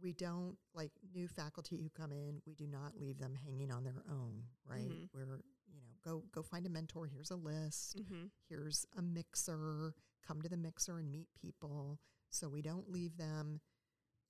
We 0.00 0.12
don't 0.12 0.56
like 0.74 0.92
new 1.14 1.26
faculty 1.28 1.76
who 1.82 1.88
come 1.90 2.12
in. 2.12 2.40
We 2.46 2.54
do 2.54 2.66
not 2.66 2.96
leave 2.98 3.18
them 3.18 3.34
hanging 3.34 3.70
on 3.72 3.84
their 3.84 4.02
own. 4.10 4.44
Right? 4.64 4.88
Mhm. 4.88 5.08
We're 5.12 5.42
you 5.66 5.80
know 5.80 5.92
go 6.04 6.24
go 6.32 6.42
find 6.42 6.66
a 6.66 6.70
mentor. 6.70 7.06
Here's 7.06 7.30
a 7.30 7.36
list. 7.36 7.96
Mm-hmm. 7.98 8.26
here's 8.48 8.86
a 8.96 9.02
mixer, 9.02 9.94
come 10.26 10.40
to 10.42 10.48
the 10.48 10.56
mixer 10.56 10.98
and 10.98 11.10
meet 11.10 11.28
people. 11.34 12.00
So 12.30 12.48
we 12.48 12.62
don't 12.62 12.90
leave 12.90 13.16
them 13.16 13.60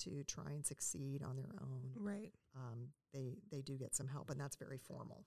to 0.01 0.23
try 0.25 0.53
and 0.53 0.65
succeed 0.65 1.23
on 1.23 1.37
their 1.37 1.55
own. 1.61 1.93
Right. 1.97 2.33
Um, 2.55 2.93
they 3.13 3.39
they 3.51 3.63
do 3.63 3.77
get 3.77 3.95
some 3.95 4.09
help, 4.09 4.31
and 4.31 4.41
that's 4.41 4.57
very 4.57 4.79
formal. 4.79 5.27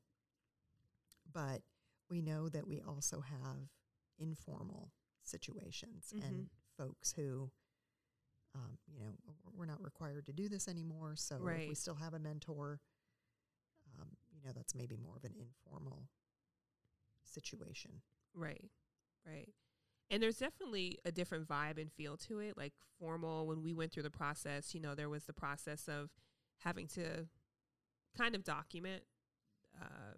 But 1.31 1.61
we 2.09 2.21
know 2.21 2.49
that 2.49 2.67
we 2.67 2.81
also 2.81 3.21
have 3.21 3.69
informal 4.17 4.91
situations 5.23 6.11
and 6.13 6.47
Mhm. 6.47 6.49
folks 6.77 7.11
who, 7.13 7.51
um, 8.55 8.77
you 8.87 8.99
know, 8.99 9.15
not 9.71 9.83
required 9.83 10.25
to 10.25 10.33
do 10.33 10.49
this 10.49 10.67
anymore. 10.67 11.13
So 11.15 11.35
if 11.47 11.69
we 11.69 11.75
still 11.75 11.95
have 11.95 12.13
a 12.13 12.19
mentor, 12.19 12.79
um, 13.99 14.07
you 14.33 14.41
know, 14.45 14.51
that's 14.55 14.75
maybe 14.75 14.97
more 14.97 15.15
of 15.15 15.23
an 15.23 15.33
informal 15.39 16.03
situation. 17.23 17.91
Right. 18.33 18.69
Right. 19.25 19.49
And 20.09 20.21
there's 20.21 20.37
definitely 20.37 20.99
a 21.05 21.11
different 21.11 21.47
vibe 21.47 21.79
and 21.79 21.91
feel 21.91 22.17
to 22.17 22.39
it. 22.39 22.57
Like 22.57 22.73
formal, 22.99 23.47
when 23.47 23.63
we 23.63 23.73
went 23.73 23.93
through 23.93 24.03
the 24.03 24.11
process, 24.11 24.73
you 24.73 24.81
know, 24.81 24.93
there 24.93 25.09
was 25.09 25.23
the 25.23 25.33
process 25.33 25.87
of 25.87 26.09
having 26.59 26.87
to 26.87 27.27
kind 28.17 28.35
of 28.35 28.43
document 28.43 29.03
uh, 29.81 30.15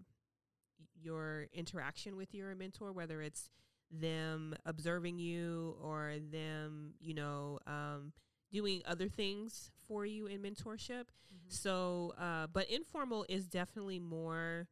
your 0.99 1.47
interaction 1.53 2.15
with 2.15 2.33
your 2.33 2.55
mentor, 2.55 2.91
whether 2.91 3.21
it's 3.21 3.49
them 3.91 4.55
observing 4.65 5.19
you 5.19 5.75
or 5.81 6.15
them, 6.31 6.93
you 6.99 7.13
know, 7.13 7.59
um, 7.67 8.13
doing 8.53 8.81
other 8.85 9.09
things 9.09 9.71
for 9.87 10.05
you 10.05 10.27
in 10.27 10.41
mentorship. 10.41 11.05
So, 11.49 12.13
uh, 12.17 12.47
but 12.47 12.69
informal 12.69 13.25
is 13.27 13.47
definitely 13.47 13.99
more. 13.99 14.69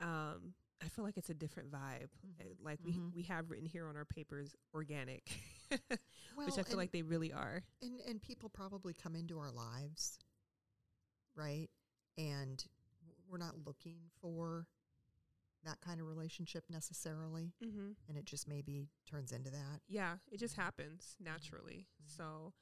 Um, 0.00 0.52
I 0.82 0.88
feel 0.88 1.04
like 1.04 1.16
it's 1.16 1.30
a 1.30 1.34
different 1.34 1.70
vibe. 1.70 2.10
Mhm. 2.26 2.40
Uh, 2.40 2.54
Like 2.62 2.80
we 2.84 2.92
Mhm. 2.92 3.14
we 3.14 3.22
have 3.22 3.50
written 3.50 3.66
here 3.66 3.86
on 3.88 3.96
our 3.96 4.04
papers, 4.04 4.54
organic, 4.74 5.24
Well, 6.36 6.46
which 6.46 6.54
I 6.58 6.62
feel 6.62 6.72
and- 6.72 6.76
like 6.76 6.92
they 6.92 7.02
really 7.02 7.32
are. 7.32 7.62
And 7.82 8.00
and 8.02 8.20
people 8.20 8.48
probably 8.48 8.94
come 8.94 9.14
into 9.16 9.38
our 9.38 9.50
lives, 9.50 10.18
right? 11.34 11.68
And 12.16 12.64
we're 13.28 13.38
not 13.38 13.54
looking 13.66 14.10
for 14.20 14.66
that 15.64 15.80
kind 15.80 16.00
of 16.00 16.06
relationship 16.06 16.64
necessarily, 16.70 17.52
Mm-hmm. 17.62 17.92
and 18.08 18.16
it 18.18 18.24
just 18.24 18.46
maybe 18.48 18.88
turns 19.06 19.32
into 19.32 19.50
that. 19.50 19.82
Yeah, 19.88 20.18
it 20.30 20.38
just 20.38 20.54
happens 20.56 21.16
naturally. 21.20 21.86
Mhm. 22.02 22.10
So, 22.16 22.54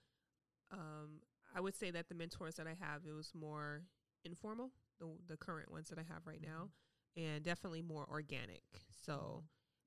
um, 0.72 1.20
I 1.54 1.60
would 1.60 1.74
say 1.76 1.90
that 1.90 2.08
the 2.08 2.14
mentors 2.14 2.56
that 2.56 2.66
I 2.66 2.74
have, 2.80 3.02
it 3.06 3.12
was 3.12 3.32
more 3.34 3.82
informal. 4.24 4.70
The 4.98 5.06
the 5.28 5.36
current 5.36 5.70
ones 5.70 5.88
that 5.90 5.98
I 5.98 6.02
have 6.12 6.26
right 6.26 6.40
now, 6.42 6.70
and 7.16 7.42
definitely 7.44 7.82
more 7.82 8.06
organic. 8.10 8.62
So, 9.04 9.44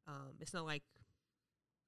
um, 0.07 0.33
it's 0.39 0.53
not 0.53 0.65
like 0.65 0.83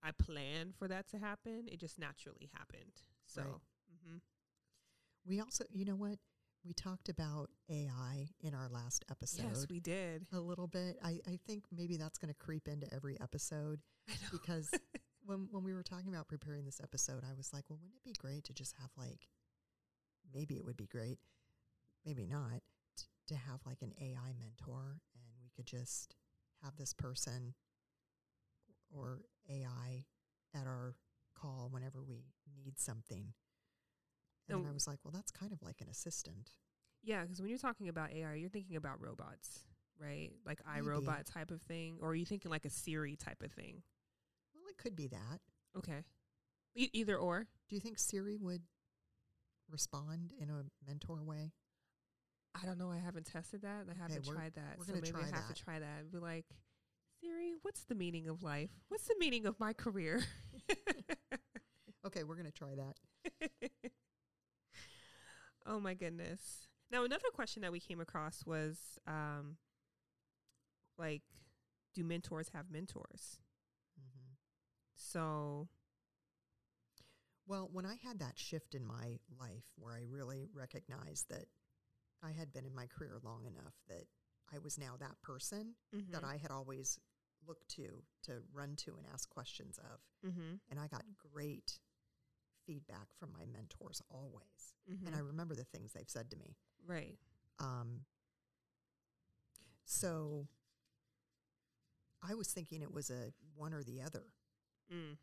I 0.04 0.12
planned 0.12 0.76
for 0.76 0.88
that 0.88 1.08
to 1.10 1.18
happen. 1.20 1.68
It 1.72 1.80
just 1.80 2.00
naturally 2.00 2.50
happened. 2.54 3.04
So, 3.28 3.42
Right. 3.42 3.62
hmm 4.08 4.18
We 5.26 5.40
also, 5.40 5.66
you 5.72 5.86
know 5.86 5.96
what? 5.96 6.18
We 6.66 6.74
talked 6.74 7.10
about 7.10 7.50
AI 7.70 8.30
in 8.42 8.54
our 8.54 8.68
last 8.70 9.04
episode 9.10 9.46
yes, 9.48 9.66
we 9.70 9.80
did. 9.80 10.26
a 10.32 10.40
little 10.40 10.68
bit. 10.68 10.98
I, 11.04 11.20
I 11.28 11.40
think 11.48 11.64
maybe 11.72 11.98
that's 11.98 12.18
going 12.20 12.32
to 12.34 12.38
creep 12.40 12.68
into 12.68 12.92
every 12.94 13.20
episode 13.20 13.80
because 14.32 14.72
when 15.26 15.48
when 15.52 15.64
we 15.64 15.74
were 15.74 15.84
talking 15.84 16.14
about 16.14 16.28
preparing 16.28 16.66
this 16.66 16.82
episode, 16.82 17.24
I 17.30 17.34
was 17.36 17.54
like, 17.54 17.66
well, 17.70 17.80
wouldn't 17.82 17.98
it 17.98 18.04
be 18.04 18.14
great 18.20 18.44
to 18.46 18.54
just 18.54 18.76
have 18.80 18.90
like, 18.98 19.28
maybe 20.34 20.56
it 20.56 20.66
would 20.66 20.78
be 20.78 20.88
great, 20.88 21.20
maybe 22.06 22.26
not, 22.26 22.62
t- 22.98 23.06
to 23.28 23.36
have 23.36 23.62
like 23.66 23.82
an 23.82 23.94
AI 24.00 24.34
mentor, 24.40 25.02
and 25.16 25.24
we 25.42 25.50
could 25.56 25.66
just 25.66 26.16
have 26.64 26.76
this 26.78 26.94
person 26.94 27.54
or 28.94 29.22
AI 29.50 30.06
at 30.54 30.68
our 30.68 30.96
call 31.36 31.70
whenever 31.72 32.04
we 32.04 32.26
need 32.56 32.78
something. 32.80 33.34
And 34.50 34.64
No. 34.64 34.70
I 34.70 34.74
was 34.74 34.88
like, 34.88 35.00
well, 35.04 35.12
that's 35.14 35.32
kind 35.32 35.54
of 35.54 35.62
like 35.62 35.82
an 35.82 35.88
assistant. 35.90 36.52
Yeah, 37.04 37.22
because 37.22 37.40
when 37.40 37.50
you're 37.50 37.58
talking 37.58 37.88
about 37.90 38.12
AI, 38.12 38.36
you're 38.36 38.50
thinking 38.50 38.76
about 38.76 39.02
robots, 39.02 39.62
right? 40.00 40.32
Like 40.46 40.62
iRobot 40.66 41.32
type 41.32 41.52
of 41.52 41.62
thing, 41.62 41.98
or 42.02 42.10
are 42.10 42.16
you 42.16 42.26
thinking 42.26 42.52
like 42.52 42.66
a 42.66 42.70
Siri 42.70 43.16
type 43.16 43.42
of 43.44 43.52
thing? 43.52 43.82
Could 44.82 44.96
be 44.96 45.08
that. 45.08 45.40
Okay, 45.78 46.04
e- 46.76 46.90
either 46.94 47.18
or. 47.18 47.48
Do 47.70 47.76
you 47.76 47.82
think 47.82 48.00
Siri 48.00 48.36
would 48.36 48.64
respond 49.70 50.34
in 50.40 50.50
a 50.50 50.64
mentor 50.88 51.24
way? 51.24 51.52
I 52.62 52.66
don't 52.66 52.78
know. 52.78 52.92
I 52.92 52.98
haven't 52.98 53.26
tested 53.28 53.62
that, 53.62 53.82
and 53.82 53.92
I 53.92 53.94
haven't 53.94 54.26
we're- 54.26 54.36
tried 54.38 54.56
that. 54.56 54.78
we're 54.78 54.86
so 54.86 54.92
gonna 54.94 55.02
maybe 55.04 55.12
try 55.12 55.22
I 55.22 55.26
have 55.26 55.48
that. 55.48 55.56
to 55.56 55.64
try 55.64 55.80
that 55.80 56.00
and 56.02 56.12
be 56.12 56.18
like, 56.18 56.46
Siri, 57.22 57.54
what's 57.62 57.84
the 57.86 57.96
meaning 57.96 58.28
of 58.28 58.44
life? 58.44 58.72
What's 58.90 59.08
the 59.08 59.16
meaning 59.20 59.46
of 59.46 59.60
my 59.60 59.74
career? 59.74 60.24
Okay, 62.04 62.24
we're 62.24 62.34
going 62.36 62.48
to 62.48 62.52
try 62.52 62.74
that. 62.76 63.52
oh 65.68 65.80
my 65.80 65.94
goodness. 65.94 66.68
Now 66.92 67.04
another 67.04 67.30
question 67.34 67.62
that 67.62 67.72
we 67.72 67.80
came 67.80 68.00
across 68.02 68.44
was, 68.46 68.98
um, 69.08 69.58
like, 70.98 71.22
do 71.94 72.04
mentors 72.04 72.50
have 72.54 72.72
mentors? 72.72 73.38
So 75.02 75.68
Well, 77.48 77.70
when 77.72 77.86
I 77.86 77.96
had 77.96 78.20
that 78.20 78.38
shift 78.38 78.76
in 78.76 78.86
my 78.86 79.20
life 79.40 79.66
where 79.76 79.94
I 79.94 80.04
really 80.08 80.50
recognized 80.54 81.30
that 81.30 81.48
I 82.22 82.32
had 82.32 82.54
been 82.54 82.66
in 82.66 82.74
my 82.76 82.88
career 82.88 83.20
long 83.24 83.46
enough 83.46 83.76
that 83.88 84.06
I 84.54 84.60
was 84.60 84.78
now 84.78 84.96
that 85.00 85.22
person 85.22 85.76
that 86.12 86.24
mhm, 86.24 86.24
I 86.24 86.38
had 86.38 86.52
always 86.52 87.00
looked 87.48 87.68
to 87.70 88.04
to 88.24 88.44
run 88.54 88.76
to 88.78 88.96
and 88.98 89.06
ask 89.12 89.30
questions 89.30 89.78
of. 89.80 90.00
mhm, 90.24 90.60
And 90.70 90.80
I 90.80 90.88
got 90.88 91.04
great 91.34 91.80
feedback 92.66 93.08
from 93.20 93.32
my 93.34 93.46
mentors 93.46 94.02
always. 94.10 94.76
mhm, 94.88 95.08
And 95.08 95.16
I 95.16 95.20
remember 95.20 95.56
the 95.56 95.64
things 95.66 95.94
they've 95.94 96.10
said 96.10 96.30
to 96.32 96.38
me. 96.38 96.56
right. 96.86 97.18
Um, 97.60 98.06
so 99.86 100.48
I 102.22 102.34
was 102.36 102.48
thinking 102.54 102.82
it 102.82 102.94
was 102.94 103.10
a 103.10 103.34
one 103.56 103.74
or 103.74 103.84
the 103.84 104.02
other, 104.02 104.24
Mm, 104.90 105.18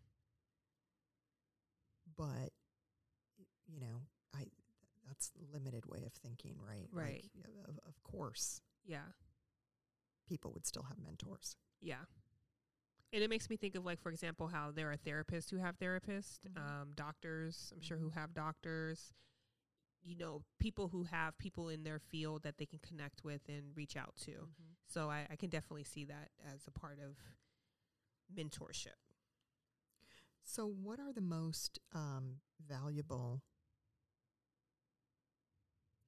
but 2.16 2.50
you 3.66 3.80
know, 3.80 4.02
I 4.34 4.46
that's 5.06 5.30
limited 5.52 5.84
way 5.86 6.04
of 6.06 6.12
thinking, 6.12 6.56
right? 6.66 6.88
Right. 6.92 7.24
Like, 7.36 7.68
of, 7.68 7.78
of 7.86 8.02
course, 8.02 8.60
yeah. 8.84 9.12
people 10.28 10.52
would 10.52 10.66
still 10.66 10.82
have 10.84 10.98
mentors. 10.98 11.56
Yeah. 11.80 12.04
And 13.12 13.22
it 13.22 13.30
makes 13.30 13.48
me 13.48 13.56
think 13.56 13.74
of 13.74 13.86
like, 13.86 14.00
for 14.00 14.10
example, 14.10 14.48
how 14.48 14.70
there 14.70 14.90
are 14.92 14.96
therapists 14.96 15.50
who 15.50 15.56
have 15.56 15.78
therapists, 15.78 16.40
Mhm. 16.46 16.58
um, 16.58 16.92
doctors, 16.94 17.72
I'm 17.74 17.80
sure 17.80 17.96
who 17.96 18.10
Mhm. 18.10 18.14
have 18.14 18.34
doctors, 18.34 19.14
you 20.02 20.14
know, 20.14 20.44
people 20.58 20.88
who 20.88 21.04
have 21.04 21.36
people 21.38 21.70
in 21.70 21.84
their 21.84 21.98
field 21.98 22.42
that 22.42 22.58
they 22.58 22.66
can 22.66 22.78
connect 22.80 23.24
with 23.24 23.48
and 23.48 23.74
reach 23.74 23.96
out 23.96 24.14
to. 24.16 24.50
So 24.86 25.08
I, 25.10 25.26
I 25.30 25.36
can 25.36 25.48
definitely 25.48 25.84
see 25.84 26.04
that 26.04 26.30
as 26.44 26.66
a 26.66 26.70
part 26.70 26.98
of 26.98 27.16
mentorship. 28.30 28.96
So, 30.48 30.66
what 30.66 30.98
are 30.98 31.12
the 31.12 31.20
most 31.20 31.78
um, 31.94 32.40
valuable 32.66 33.42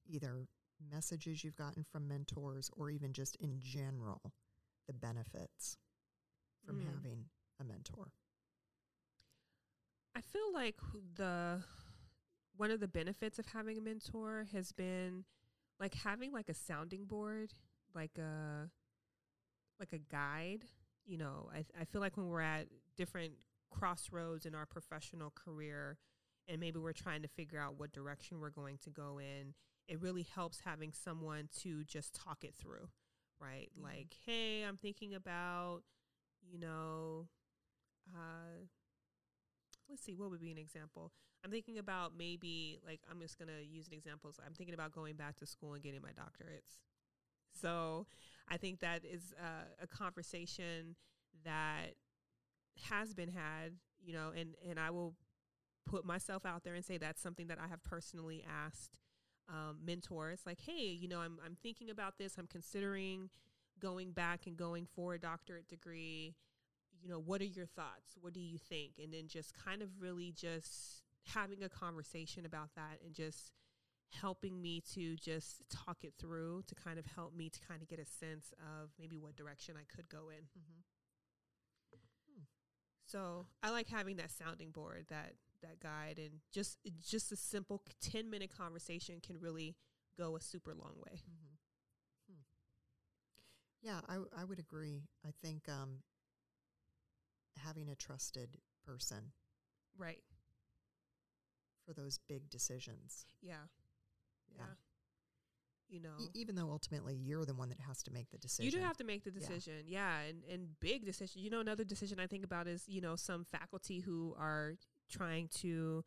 either 0.05 0.47
messages 0.91 1.43
you've 1.43 1.55
gotten 1.55 1.83
from 1.83 2.07
mentors 2.07 2.69
or 2.75 2.89
even 2.91 3.13
just 3.13 3.35
in 3.37 3.59
general 3.59 4.33
the 4.87 4.93
benefits 4.93 5.77
from 6.65 6.77
Mm. 6.77 6.85
having 6.93 7.25
a 7.59 7.63
mentor? 7.63 8.13
I 10.15 10.21
feel 10.21 10.53
like 10.53 10.75
the 11.15 11.63
one 12.57 12.71
of 12.71 12.79
the 12.79 12.87
benefits 12.87 13.39
of 13.39 13.45
having 13.47 13.77
a 13.77 13.81
mentor 13.81 14.47
has 14.53 14.71
been 14.71 15.25
like 15.79 15.93
having 15.95 16.31
like 16.31 16.49
a 16.49 16.53
sounding 16.53 17.05
board, 17.05 17.53
like 17.95 18.17
a 18.17 18.69
like 19.79 19.93
a 19.93 19.97
guide. 19.97 20.65
You 21.05 21.17
know, 21.17 21.49
I 21.53 21.65
I 21.79 21.85
feel 21.85 22.01
like 22.01 22.17
when 22.17 22.27
we're 22.27 22.41
at 22.41 22.67
different 22.97 23.33
crossroads 23.71 24.45
in 24.45 24.53
our 24.53 24.65
professional 24.65 25.31
career 25.31 25.97
and 26.47 26.59
maybe 26.59 26.79
we're 26.79 26.93
trying 26.93 27.21
to 27.21 27.27
figure 27.27 27.59
out 27.59 27.79
what 27.79 27.91
direction 27.91 28.39
we're 28.39 28.49
going 28.49 28.77
to 28.79 28.89
go 28.89 29.19
in, 29.19 29.53
it 29.87 30.01
really 30.01 30.23
helps 30.23 30.61
having 30.61 30.91
someone 30.91 31.49
to 31.61 31.83
just 31.83 32.13
talk 32.13 32.43
it 32.43 32.53
through, 32.55 32.89
right? 33.39 33.69
Mhm. 33.77 33.83
Like, 33.83 34.17
hey, 34.25 34.63
I'm 34.63 34.77
thinking 34.77 35.13
about, 35.13 35.83
you 36.41 36.59
know, 36.59 37.27
uh, 38.15 38.65
let's 39.89 40.03
see, 40.03 40.15
what 40.15 40.29
would 40.31 40.41
be 40.41 40.51
an 40.51 40.57
example? 40.57 41.11
I'm 41.43 41.51
thinking 41.51 41.77
about 41.77 42.13
maybe, 42.15 42.79
like, 42.85 43.01
I'm 43.09 43.19
just 43.19 43.37
going 43.37 43.49
to 43.49 43.63
use 43.65 43.87
an 43.87 43.93
example. 43.93 44.31
So 44.31 44.43
I'm 44.45 44.53
thinking 44.53 44.73
about 44.73 44.91
going 44.91 45.15
back 45.15 45.37
to 45.37 45.45
school 45.45 45.73
and 45.73 45.83
getting 45.83 46.01
my 46.01 46.09
doctorates. 46.11 46.79
So 47.53 48.07
I 48.47 48.57
think 48.57 48.79
that 48.79 49.03
is 49.05 49.33
uh, 49.39 49.65
a 49.81 49.87
conversation 49.87 50.95
that 51.43 51.95
has 52.89 53.13
been 53.13 53.29
had, 53.29 53.73
you 54.03 54.13
know, 54.13 54.31
and, 54.35 54.55
and 54.67 54.79
I 54.79 54.89
will 54.89 55.15
put 55.85 56.05
myself 56.05 56.45
out 56.45 56.63
there 56.63 56.73
and 56.73 56.85
say 56.85 56.97
that's 56.97 57.21
something 57.21 57.47
that 57.47 57.57
I 57.59 57.67
have 57.67 57.83
personally 57.83 58.43
asked 58.47 58.99
um, 59.49 59.77
mentors, 59.83 60.41
like, 60.45 60.59
hey, 60.61 60.85
you 60.85 61.07
know, 61.07 61.19
I'm 61.19 61.37
I'm 61.43 61.57
thinking 61.61 61.89
about 61.89 62.17
this. 62.17 62.35
I'm 62.37 62.47
considering 62.47 63.29
going 63.79 64.11
back 64.11 64.47
and 64.47 64.55
going 64.55 64.87
for 64.95 65.13
a 65.13 65.19
doctorate 65.19 65.67
degree. 65.67 66.35
You 67.01 67.09
know, 67.09 67.19
what 67.19 67.41
are 67.41 67.45
your 67.45 67.65
thoughts? 67.65 68.15
What 68.19 68.33
do 68.33 68.39
you 68.39 68.57
think? 68.57 68.93
And 69.01 69.13
then 69.13 69.27
just 69.27 69.53
kind 69.53 69.81
of 69.81 69.89
really 69.99 70.31
just 70.31 71.01
having 71.33 71.63
a 71.63 71.69
conversation 71.69 72.45
about 72.45 72.69
that 72.75 72.99
and 73.03 73.13
just 73.13 73.51
helping 74.09 74.61
me 74.61 74.81
to 74.93 75.15
just 75.15 75.63
talk 75.69 75.97
it 76.03 76.13
through 76.19 76.63
to 76.67 76.75
kind 76.75 76.99
of 76.99 77.05
help 77.07 77.35
me 77.35 77.49
to 77.49 77.59
kind 77.67 77.81
of 77.81 77.87
get 77.87 77.97
a 77.97 78.05
sense 78.05 78.53
of 78.59 78.89
maybe 78.99 79.17
what 79.17 79.35
direction 79.35 79.75
I 79.77 79.83
could 79.93 80.09
go 80.09 80.29
in. 80.29 80.43
Mm-hmm. 80.43 80.81
So 83.11 83.45
I 83.61 83.71
like 83.71 83.89
having 83.89 84.15
that 84.17 84.31
sounding 84.31 84.71
board, 84.71 85.07
that 85.09 85.33
that 85.61 85.79
guide, 85.81 86.17
and 86.17 86.39
just 86.51 86.77
just 87.05 87.31
a 87.31 87.35
simple 87.35 87.81
ten 87.99 88.29
minute 88.29 88.51
conversation 88.55 89.19
can 89.21 89.37
really 89.39 89.75
go 90.17 90.37
a 90.37 90.41
super 90.41 90.73
long 90.73 90.93
way. 91.05 91.17
Mm-hmm. 91.17 92.31
Hmm. 92.31 92.41
Yeah, 93.81 93.99
I, 94.07 94.41
I 94.41 94.45
would 94.45 94.59
agree. 94.59 95.03
I 95.25 95.31
think 95.41 95.67
um, 95.67 95.97
having 97.57 97.89
a 97.89 97.95
trusted 97.95 98.57
person 98.85 99.33
Right. 99.97 100.21
for 101.85 101.93
those 101.93 102.17
big 102.29 102.49
decisions. 102.49 103.25
Yeah. 103.41 103.65
Yeah. 105.91 105.97
You 105.97 106.01
know, 106.03 106.15
E- 106.19 106.29
even 106.33 106.55
though 106.55 106.69
ultimately 106.71 107.15
you're 107.15 107.45
the 107.45 107.53
one 107.53 107.69
that 107.69 107.79
has 107.81 108.01
to 108.03 108.11
make 108.11 108.29
the 108.31 108.37
decision. 108.37 108.65
you 108.65 108.71
do 108.79 108.83
have 108.85 108.97
to 108.97 109.03
make 109.03 109.23
the 109.23 109.31
decision. 109.31 109.83
Yeah. 109.85 110.19
And 110.21 110.43
and 110.49 110.79
big 110.79 111.05
decision. 111.05 111.41
You 111.41 111.49
know, 111.49 111.59
another 111.59 111.83
decision 111.83 112.19
I 112.19 112.27
think 112.27 112.43
about 112.45 112.67
is 112.67 112.83
you 112.87 113.01
know 113.01 113.15
some 113.15 113.43
faculty 113.45 113.99
who 113.99 114.33
are 114.39 114.75
trying 115.09 115.49
to 115.61 116.03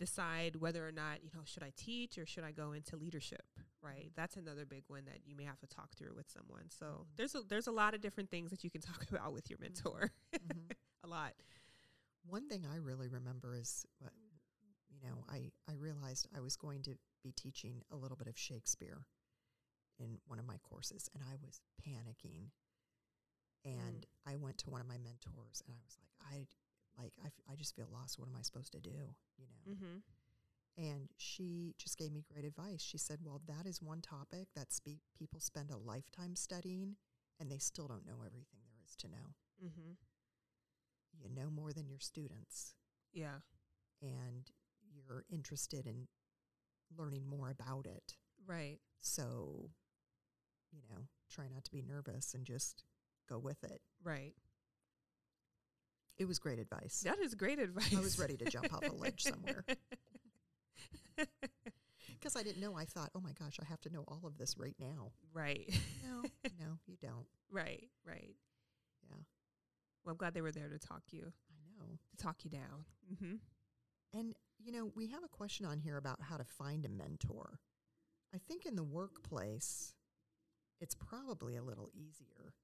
decide 0.00 0.54
whether 0.56 0.86
or 0.86 0.92
not 0.92 1.22
you 1.24 1.30
know 1.34 1.40
should 1.44 1.62
I 1.62 1.72
teach 1.76 2.18
or 2.18 2.26
should 2.26 2.44
I 2.44 2.52
go 2.52 2.72
into 2.72 2.96
leadership. 2.96 3.42
Right. 3.82 4.10
That's 4.16 4.36
another 4.36 4.66
big 4.66 4.82
one 4.88 5.04
that 5.06 5.20
you 5.24 5.36
may 5.36 5.44
have 5.44 5.58
to 5.60 5.66
talk 5.68 5.94
through 5.96 6.14
with 6.16 6.28
someone. 6.28 6.68
So 6.70 6.86
Mhm. 6.86 7.16
there's 7.16 7.34
a, 7.36 7.42
there's 7.48 7.66
a 7.68 7.72
lot 7.72 7.94
of 7.94 8.00
different 8.00 8.28
things 8.30 8.50
that 8.50 8.64
you 8.64 8.70
can 8.70 8.80
talk 8.92 9.06
about 9.10 9.32
with 9.32 9.48
your 9.48 9.58
mentor. 9.60 10.10
Mhm. 10.34 10.72
a 11.04 11.06
lot. 11.06 11.32
One 12.26 12.48
thing 12.48 12.66
I 12.66 12.76
really 12.76 13.08
remember 13.08 13.54
is, 13.54 13.86
what, 14.00 14.12
you 14.90 15.00
know, 15.08 15.24
I, 15.30 15.50
I 15.68 15.74
realized 15.74 16.26
I 16.36 16.40
was 16.40 16.56
going 16.56 16.82
to 16.82 16.98
be 17.22 17.32
teaching 17.32 17.82
a 17.90 17.96
little 17.96 18.16
bit 18.16 18.26
of 18.26 18.36
Shakespeare 18.36 18.98
in 19.98 20.18
one 20.26 20.38
of 20.38 20.46
my 20.46 20.58
courses, 20.58 21.08
and 21.14 21.22
I 21.22 21.34
was 21.44 21.60
panicking. 21.86 22.50
And 23.64 24.06
I 24.26 24.36
went 24.36 24.58
to 24.58 24.70
one 24.70 24.80
of 24.80 24.86
my 24.86 24.98
mentors, 24.98 25.62
and 25.66 25.74
I 25.74 25.80
was 25.84 25.96
like, 25.98 26.32
I 26.32 26.46
like 27.02 27.12
I, 27.22 27.26
f- 27.26 27.42
I 27.52 27.54
just 27.56 27.74
feel 27.76 27.88
lost. 27.92 28.18
What 28.18 28.28
am 28.28 28.36
I 28.38 28.42
supposed 28.42 28.72
to 28.72 28.80
do? 28.80 29.14
You 29.36 29.46
know. 29.46 29.72
Mm-hmm. 29.74 29.96
And 30.82 31.08
she 31.16 31.74
just 31.76 31.98
gave 31.98 32.12
me 32.12 32.22
great 32.32 32.44
advice. 32.44 32.80
She 32.82 32.98
said, 32.98 33.18
"Well, 33.24 33.42
that 33.48 33.66
is 33.66 33.82
one 33.82 34.00
topic 34.00 34.48
that 34.54 34.72
spe- 34.72 35.02
people 35.18 35.40
spend 35.40 35.70
a 35.70 35.76
lifetime 35.76 36.36
studying, 36.36 36.96
and 37.40 37.50
they 37.50 37.58
still 37.58 37.88
don't 37.88 38.06
know 38.06 38.22
everything 38.24 38.60
there 38.64 38.80
is 38.86 38.94
to 38.96 39.08
know. 39.08 39.34
Mm-hmm. 39.64 39.92
You 41.20 41.28
know 41.34 41.50
more 41.50 41.72
than 41.72 41.88
your 41.88 42.00
students." 42.00 42.74
Yeah. 43.12 43.40
and 44.02 44.50
you're 44.94 45.24
interested 45.30 45.86
in 45.86 46.06
learning 46.96 47.26
more 47.28 47.50
about 47.50 47.86
it. 47.86 48.16
Right. 48.46 48.78
So, 49.00 49.70
you 50.72 50.82
know, 50.90 51.02
try 51.30 51.46
not 51.52 51.64
to 51.64 51.70
be 51.72 51.82
nervous 51.82 52.34
and 52.34 52.44
just 52.44 52.84
go 53.28 53.38
with 53.38 53.62
it. 53.64 53.80
Right. 54.02 54.34
It 56.18 56.26
was 56.26 56.38
great 56.38 56.58
advice. 56.58 57.02
That 57.04 57.18
is 57.20 57.34
great 57.34 57.58
advice. 57.60 57.94
I 57.96 58.00
was 58.00 58.18
ready 58.18 58.36
to 58.38 58.44
jump 58.46 58.72
off 58.74 58.88
a 58.88 58.92
ledge 58.92 59.22
somewhere. 59.22 59.64
Because 62.18 62.34
I 62.34 62.42
didn't 62.42 62.60
know. 62.60 62.74
I 62.76 62.84
thought, 62.84 63.10
oh 63.14 63.20
my 63.20 63.32
gosh, 63.32 63.58
I 63.62 63.64
have 63.66 63.80
to 63.82 63.90
know 63.92 64.04
all 64.08 64.22
of 64.24 64.38
this 64.38 64.58
right 64.58 64.74
now. 64.80 65.12
right. 65.32 65.72
No, 66.02 66.22
no, 66.58 66.78
you 66.86 66.96
don't. 67.00 67.26
right. 67.50 67.88
Right. 68.04 68.34
Yeah, 69.08 69.16
Well, 70.04 70.10
I'm 70.12 70.16
glad 70.16 70.34
they 70.34 70.40
were 70.40 70.50
there 70.50 70.68
to 70.68 70.78
talk 70.80 71.02
you, 71.10 71.32
I 71.48 71.80
know. 71.84 71.98
to 72.10 72.16
talk 72.16 72.44
you 72.44 72.50
down. 72.50 72.84
Mm-hmm. 73.12 73.34
And, 74.18 74.34
you 74.58 74.72
know, 74.72 74.90
we 74.96 75.06
have 75.08 75.22
a 75.22 75.28
question 75.28 75.64
on 75.64 75.78
here 75.78 75.96
about 75.96 76.20
how 76.22 76.36
to 76.36 76.44
find 76.44 76.84
a 76.84 76.88
mentor. 76.88 77.60
I 78.34 78.38
think 78.38 78.66
in 78.66 78.74
the 78.74 78.82
workplace, 78.84 79.94
it's 80.80 80.94
probably 80.94 81.56
a 81.56 81.62
little 81.62 81.90
easier 81.94 82.54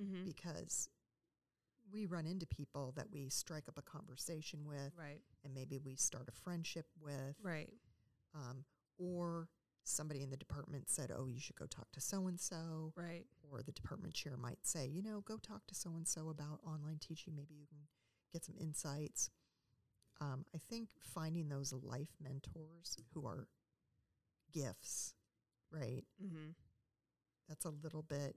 Mm-hmm. 0.00 0.24
because 0.24 0.88
we 1.92 2.06
run 2.06 2.26
into 2.26 2.46
people 2.46 2.92
that 2.96 3.10
we 3.12 3.28
strike 3.28 3.64
up 3.68 3.76
a 3.76 3.82
conversation 3.82 4.60
with 4.64 4.92
Right. 4.96 5.20
and 5.44 5.52
maybe 5.52 5.78
we 5.78 5.94
start 5.96 6.28
a 6.28 6.32
friendship 6.32 6.86
with 6.98 7.36
Right. 7.42 7.72
um, 8.34 8.64
or 8.98 9.48
somebody 9.84 10.22
in 10.22 10.30
the 10.30 10.36
department 10.36 10.88
said 10.88 11.10
oh 11.14 11.26
you 11.26 11.40
should 11.40 11.56
go 11.56 11.66
talk 11.66 11.90
to 11.92 12.00
so 12.00 12.26
and 12.28 12.38
so 12.40 12.92
Right. 12.96 13.26
or 13.50 13.62
the 13.62 13.72
department 13.72 14.14
chair 14.14 14.36
might 14.38 14.64
say 14.64 14.86
you 14.86 15.02
know 15.02 15.20
go 15.20 15.36
talk 15.36 15.66
to 15.66 15.74
so 15.74 15.90
and 15.96 16.06
so 16.08 16.28
about 16.30 16.60
online 16.66 16.98
teaching 16.98 17.34
maybe 17.34 17.54
you 17.54 17.66
can 17.66 17.88
get 18.32 18.44
some 18.44 18.56
insights 18.58 19.30
um, 20.20 20.44
i 20.54 20.58
think 20.58 20.88
finding 21.02 21.48
those 21.48 21.72
life 21.72 22.14
mentors 22.22 22.96
who 23.12 23.26
are 23.26 23.48
gifts 24.52 25.14
right 25.70 26.04
Mm-hmm. 26.22 26.50
That's 27.50 27.66
a 27.66 27.70
little 27.70 28.02
bit 28.02 28.36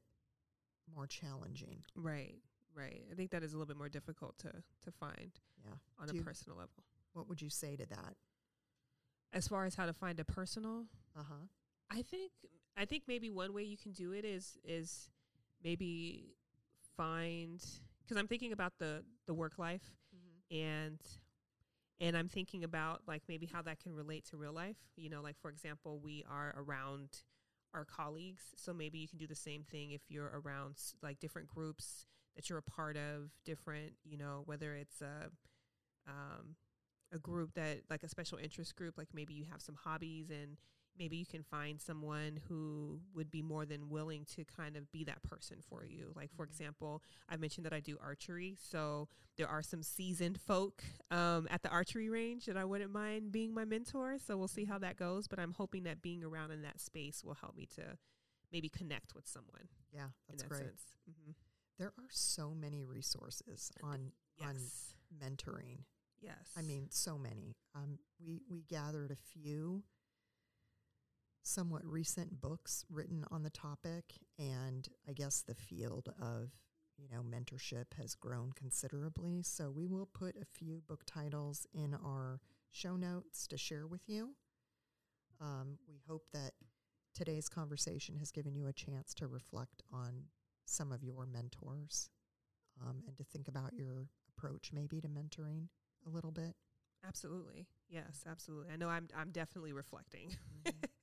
more 0.94 1.08
challenging 1.08 1.84
Right. 1.96 2.42
Right. 2.76 3.06
I 3.12 3.16
think 3.16 3.30
that 3.32 3.44
is 3.44 3.54
a 3.54 3.58
little 3.58 3.68
bit 3.68 3.78
more 3.78 3.88
difficult 3.90 4.38
to 4.40 4.52
to 4.82 4.92
find 4.92 5.32
yeah 5.64 5.76
on 6.00 6.08
Do 6.08 6.14
a 6.14 6.18
you- 6.18 6.24
personal 6.24 6.58
level. 6.58 6.84
what 7.14 7.30
would 7.30 7.42
you 7.42 7.50
say 7.50 7.76
to 7.78 7.86
that 7.86 8.16
As 9.32 9.48
far 9.48 9.66
as 9.66 9.76
how 9.76 9.86
to 9.86 9.94
find 9.94 10.20
a 10.20 10.26
personal, 10.26 10.88
uh-huh 11.16 11.48
I 11.90 12.02
think 12.02 12.32
I 12.76 12.86
think 12.86 13.04
maybe 13.08 13.30
one 13.30 13.54
way 13.54 13.64
you 13.64 13.78
can 13.78 13.92
do 13.94 14.12
it 14.14 14.26
is 14.26 14.58
is 14.64 15.10
maybe 15.64 16.34
find 16.98 17.64
because 18.02 18.18
I'm 18.18 18.28
thinking 18.28 18.52
about 18.52 18.74
the 18.80 19.04
the 19.28 19.34
work 19.34 19.58
life 19.60 19.96
and 20.52 21.00
and 22.00 22.18
I'm 22.18 22.28
thinking 22.28 22.64
about 22.64 23.02
like 23.08 23.22
maybe 23.28 23.46
how 23.46 23.62
that 23.62 23.80
can 23.80 23.94
relate 23.96 24.26
to 24.32 24.38
real 24.38 24.54
life. 24.54 24.78
You 24.96 25.10
know, 25.10 25.22
like 25.22 25.38
for 25.40 25.50
example, 25.50 26.00
we 26.00 26.26
are 26.30 26.54
around 26.58 27.10
our 27.74 27.86
colleagues, 27.86 28.44
so 28.56 28.74
maybe 28.74 28.98
you 29.00 29.08
can 29.08 29.18
do 29.18 29.28
the 29.28 29.36
same 29.36 29.64
thing 29.64 29.92
if 29.92 30.02
you're 30.10 30.42
around 30.44 30.76
like 31.02 31.20
different 31.20 31.48
groups 31.48 32.06
that 32.36 32.50
you're 32.50 32.60
a 32.60 32.64
part 32.64 32.98
of, 32.98 33.32
different, 33.46 33.94
you 34.04 34.18
know, 34.18 34.44
whether 34.46 34.76
it's 34.76 35.02
a 35.02 35.30
um, 36.08 36.56
a 37.14 37.20
group 37.20 37.54
that 37.54 37.82
like 37.90 38.04
a 38.04 38.10
special 38.10 38.38
interest 38.38 38.76
group, 38.76 38.98
like 38.98 39.10
maybe 39.14 39.34
you 39.34 39.46
have 39.52 39.62
some 39.62 39.76
hobbies 39.76 40.30
and 40.30 40.58
maybe 40.98 41.18
you 41.18 41.26
can 41.26 41.44
find 41.44 41.82
someone 41.82 42.40
who 42.48 43.00
would 43.14 43.32
be 43.32 43.42
more 43.42 43.66
than 43.66 43.90
willing 43.90 44.26
to 44.36 44.44
kind 44.46 44.76
of 44.76 44.92
be 44.92 45.04
that 45.06 45.22
person 45.24 45.58
for 45.68 45.86
you. 45.86 46.12
Like 46.16 46.32
for 46.36 46.46
Mhm. 46.46 46.50
example, 46.50 47.04
I 47.28 47.38
mentioned 47.38 47.66
that 47.66 47.74
I 47.74 47.80
do 47.80 47.98
archery, 48.00 48.56
so 48.60 49.08
there 49.36 49.48
are 49.48 49.64
some 49.64 49.82
seasoned 49.84 50.40
folk 50.40 50.84
um, 51.12 51.48
at 51.50 51.64
the 51.64 51.70
archery 51.70 52.10
range 52.10 52.46
that 52.46 52.58
I 52.58 52.66
wouldn't 52.66 52.92
mind 52.92 53.32
being 53.32 53.54
my 53.54 53.66
mentor. 53.66 54.20
So 54.20 54.38
we'll 54.38 54.48
see 54.48 54.66
how 54.66 54.78
that 54.80 54.96
goes. 54.98 55.28
But 55.28 55.40
I'm 55.40 55.54
hoping 55.54 55.84
that 55.84 56.02
being 56.02 56.24
around 56.24 56.52
in 56.52 56.62
that 56.64 56.80
space 56.80 57.24
will 57.24 57.34
help 57.36 57.56
me 57.56 57.66
to 57.76 57.98
maybe 58.52 58.70
connect 58.70 59.16
with 59.16 59.28
someone 59.28 59.68
yeah 59.92 60.06
in 60.06 60.12
that's 60.30 60.44
that 60.44 60.50
great 60.50 60.62
sense. 60.66 60.98
Mm-hmm. 61.10 61.32
there 61.80 61.88
are 61.98 62.10
so 62.12 62.54
many 62.54 62.84
resources 62.84 63.72
on 63.82 64.12
on 64.42 64.56
mentoring 65.18 65.86
Yes. 66.22 66.54
I 66.56 66.62
mean, 66.62 66.90
so 66.90 67.18
many. 67.18 67.58
Um, 67.76 68.00
we 68.18 68.44
we 68.48 68.62
gathered 68.62 69.12
a 69.12 69.16
few 69.18 69.84
somewhat 71.44 71.86
recent 71.86 72.42
books 72.42 72.86
written 72.90 73.26
on 73.30 73.44
the 73.44 73.50
topic, 73.50 74.16
and 74.40 74.88
I 75.08 75.14
guess 75.14 75.42
the 75.42 75.56
field 75.56 76.14
of 76.20 76.52
you 76.98 77.08
know 77.10 77.22
mentorship 77.22 77.94
has 77.98 78.16
grown 78.16 78.52
considerably. 78.54 79.44
So 79.44 79.70
we 79.70 79.86
will 79.86 80.08
put 80.08 80.36
a 80.42 80.46
few 80.46 80.82
book 80.88 81.04
titles 81.06 81.68
in 81.74 81.94
our 81.94 82.40
show 82.72 82.96
notes 82.96 83.48
to 83.48 83.58
share 83.58 83.86
with 83.86 84.08
you. 84.08 84.36
Um, 85.42 85.78
we 85.88 86.02
hope 86.08 86.24
that 86.34 86.54
today's 87.14 87.50
conversation 87.50 88.18
has 88.18 88.32
given 88.32 88.56
you 88.56 88.68
a 88.68 88.74
chance 88.74 89.14
to 89.16 89.28
reflect 89.28 89.84
on 89.92 90.24
some 90.66 90.92
of 90.92 91.04
your 91.04 91.26
mentors 91.26 92.10
um, 92.82 93.04
and 93.08 93.18
to 93.18 93.24
think 93.24 93.48
about 93.48 93.74
your 93.74 94.08
approach 94.30 94.72
maybe 94.74 95.02
to 95.02 95.08
mentoring 95.08 95.68
a 96.06 96.10
little 96.10 96.32
bit? 96.32 96.56
Absolutely. 97.06 97.68
Yes, 97.90 98.24
absolutely. 98.30 98.72
I 98.74 98.78
know 98.78 98.90
I'm 98.90 99.08
I'm 99.16 99.32
definitely 99.32 99.74
reflecting. 99.74 100.30
Mm-hmm. 100.66 100.70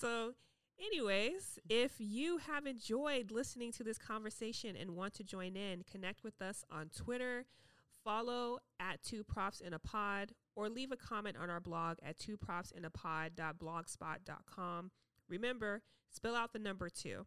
so, 0.00 0.32
anyways, 0.78 1.58
if 1.68 1.92
you 1.98 2.38
have 2.38 2.66
enjoyed 2.66 3.30
listening 3.30 3.72
to 3.72 3.84
this 3.84 3.98
conversation 3.98 4.76
and 4.76 4.96
want 4.96 5.14
to 5.14 5.24
join 5.24 5.56
in, 5.56 5.84
connect 5.90 6.24
with 6.24 6.40
us 6.40 6.64
on 6.70 6.88
Twitter, 6.88 7.44
follow 8.04 8.58
at 8.78 9.02
two 9.02 9.22
profs 9.22 9.60
in 9.60 9.74
a 9.74 9.78
pod, 9.78 10.32
or 10.56 10.68
leave 10.68 10.92
a 10.92 10.96
comment 10.96 11.36
on 11.40 11.50
our 11.50 11.60
blog 11.60 11.98
at 12.02 12.18
two 12.18 12.36
profs 12.36 12.70
in 12.70 12.84
a 12.84 12.90
pod.blogspot.com. 12.90 14.90
Remember, 15.28 15.82
spell 16.10 16.34
out 16.34 16.52
the 16.52 16.58
number 16.58 16.88
two. 16.88 17.26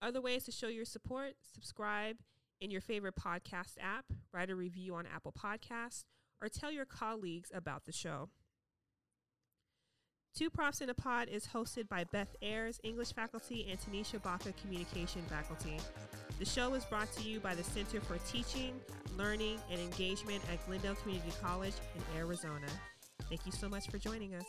Other 0.00 0.20
ways 0.20 0.44
to 0.44 0.52
show 0.52 0.68
your 0.68 0.84
support 0.84 1.34
subscribe 1.52 2.18
in 2.60 2.70
your 2.70 2.80
favorite 2.80 3.16
podcast 3.16 3.76
app, 3.80 4.04
write 4.32 4.50
a 4.50 4.56
review 4.56 4.94
on 4.94 5.06
Apple 5.06 5.32
Podcasts, 5.32 6.04
or 6.40 6.48
tell 6.48 6.70
your 6.70 6.84
colleagues 6.84 7.50
about 7.54 7.84
the 7.84 7.92
show. 7.92 8.28
Two 10.38 10.50
Profs 10.50 10.82
in 10.82 10.88
a 10.88 10.94
Pod 10.94 11.28
is 11.28 11.48
hosted 11.48 11.88
by 11.88 12.04
Beth 12.04 12.36
Ayers, 12.42 12.78
English 12.84 13.12
faculty, 13.12 13.66
and 13.68 13.80
Tanisha 13.80 14.22
Baca, 14.22 14.52
communication 14.62 15.20
faculty. 15.22 15.78
The 16.38 16.44
show 16.44 16.74
is 16.74 16.84
brought 16.84 17.10
to 17.14 17.24
you 17.24 17.40
by 17.40 17.56
the 17.56 17.64
Center 17.64 18.00
for 18.00 18.18
Teaching, 18.18 18.78
Learning, 19.16 19.58
and 19.68 19.80
Engagement 19.80 20.40
at 20.52 20.64
Glendale 20.64 20.94
Community 20.94 21.32
College 21.42 21.74
in 21.96 22.20
Arizona. 22.20 22.68
Thank 23.28 23.46
you 23.46 23.50
so 23.50 23.68
much 23.68 23.90
for 23.90 23.98
joining 23.98 24.36
us. 24.36 24.46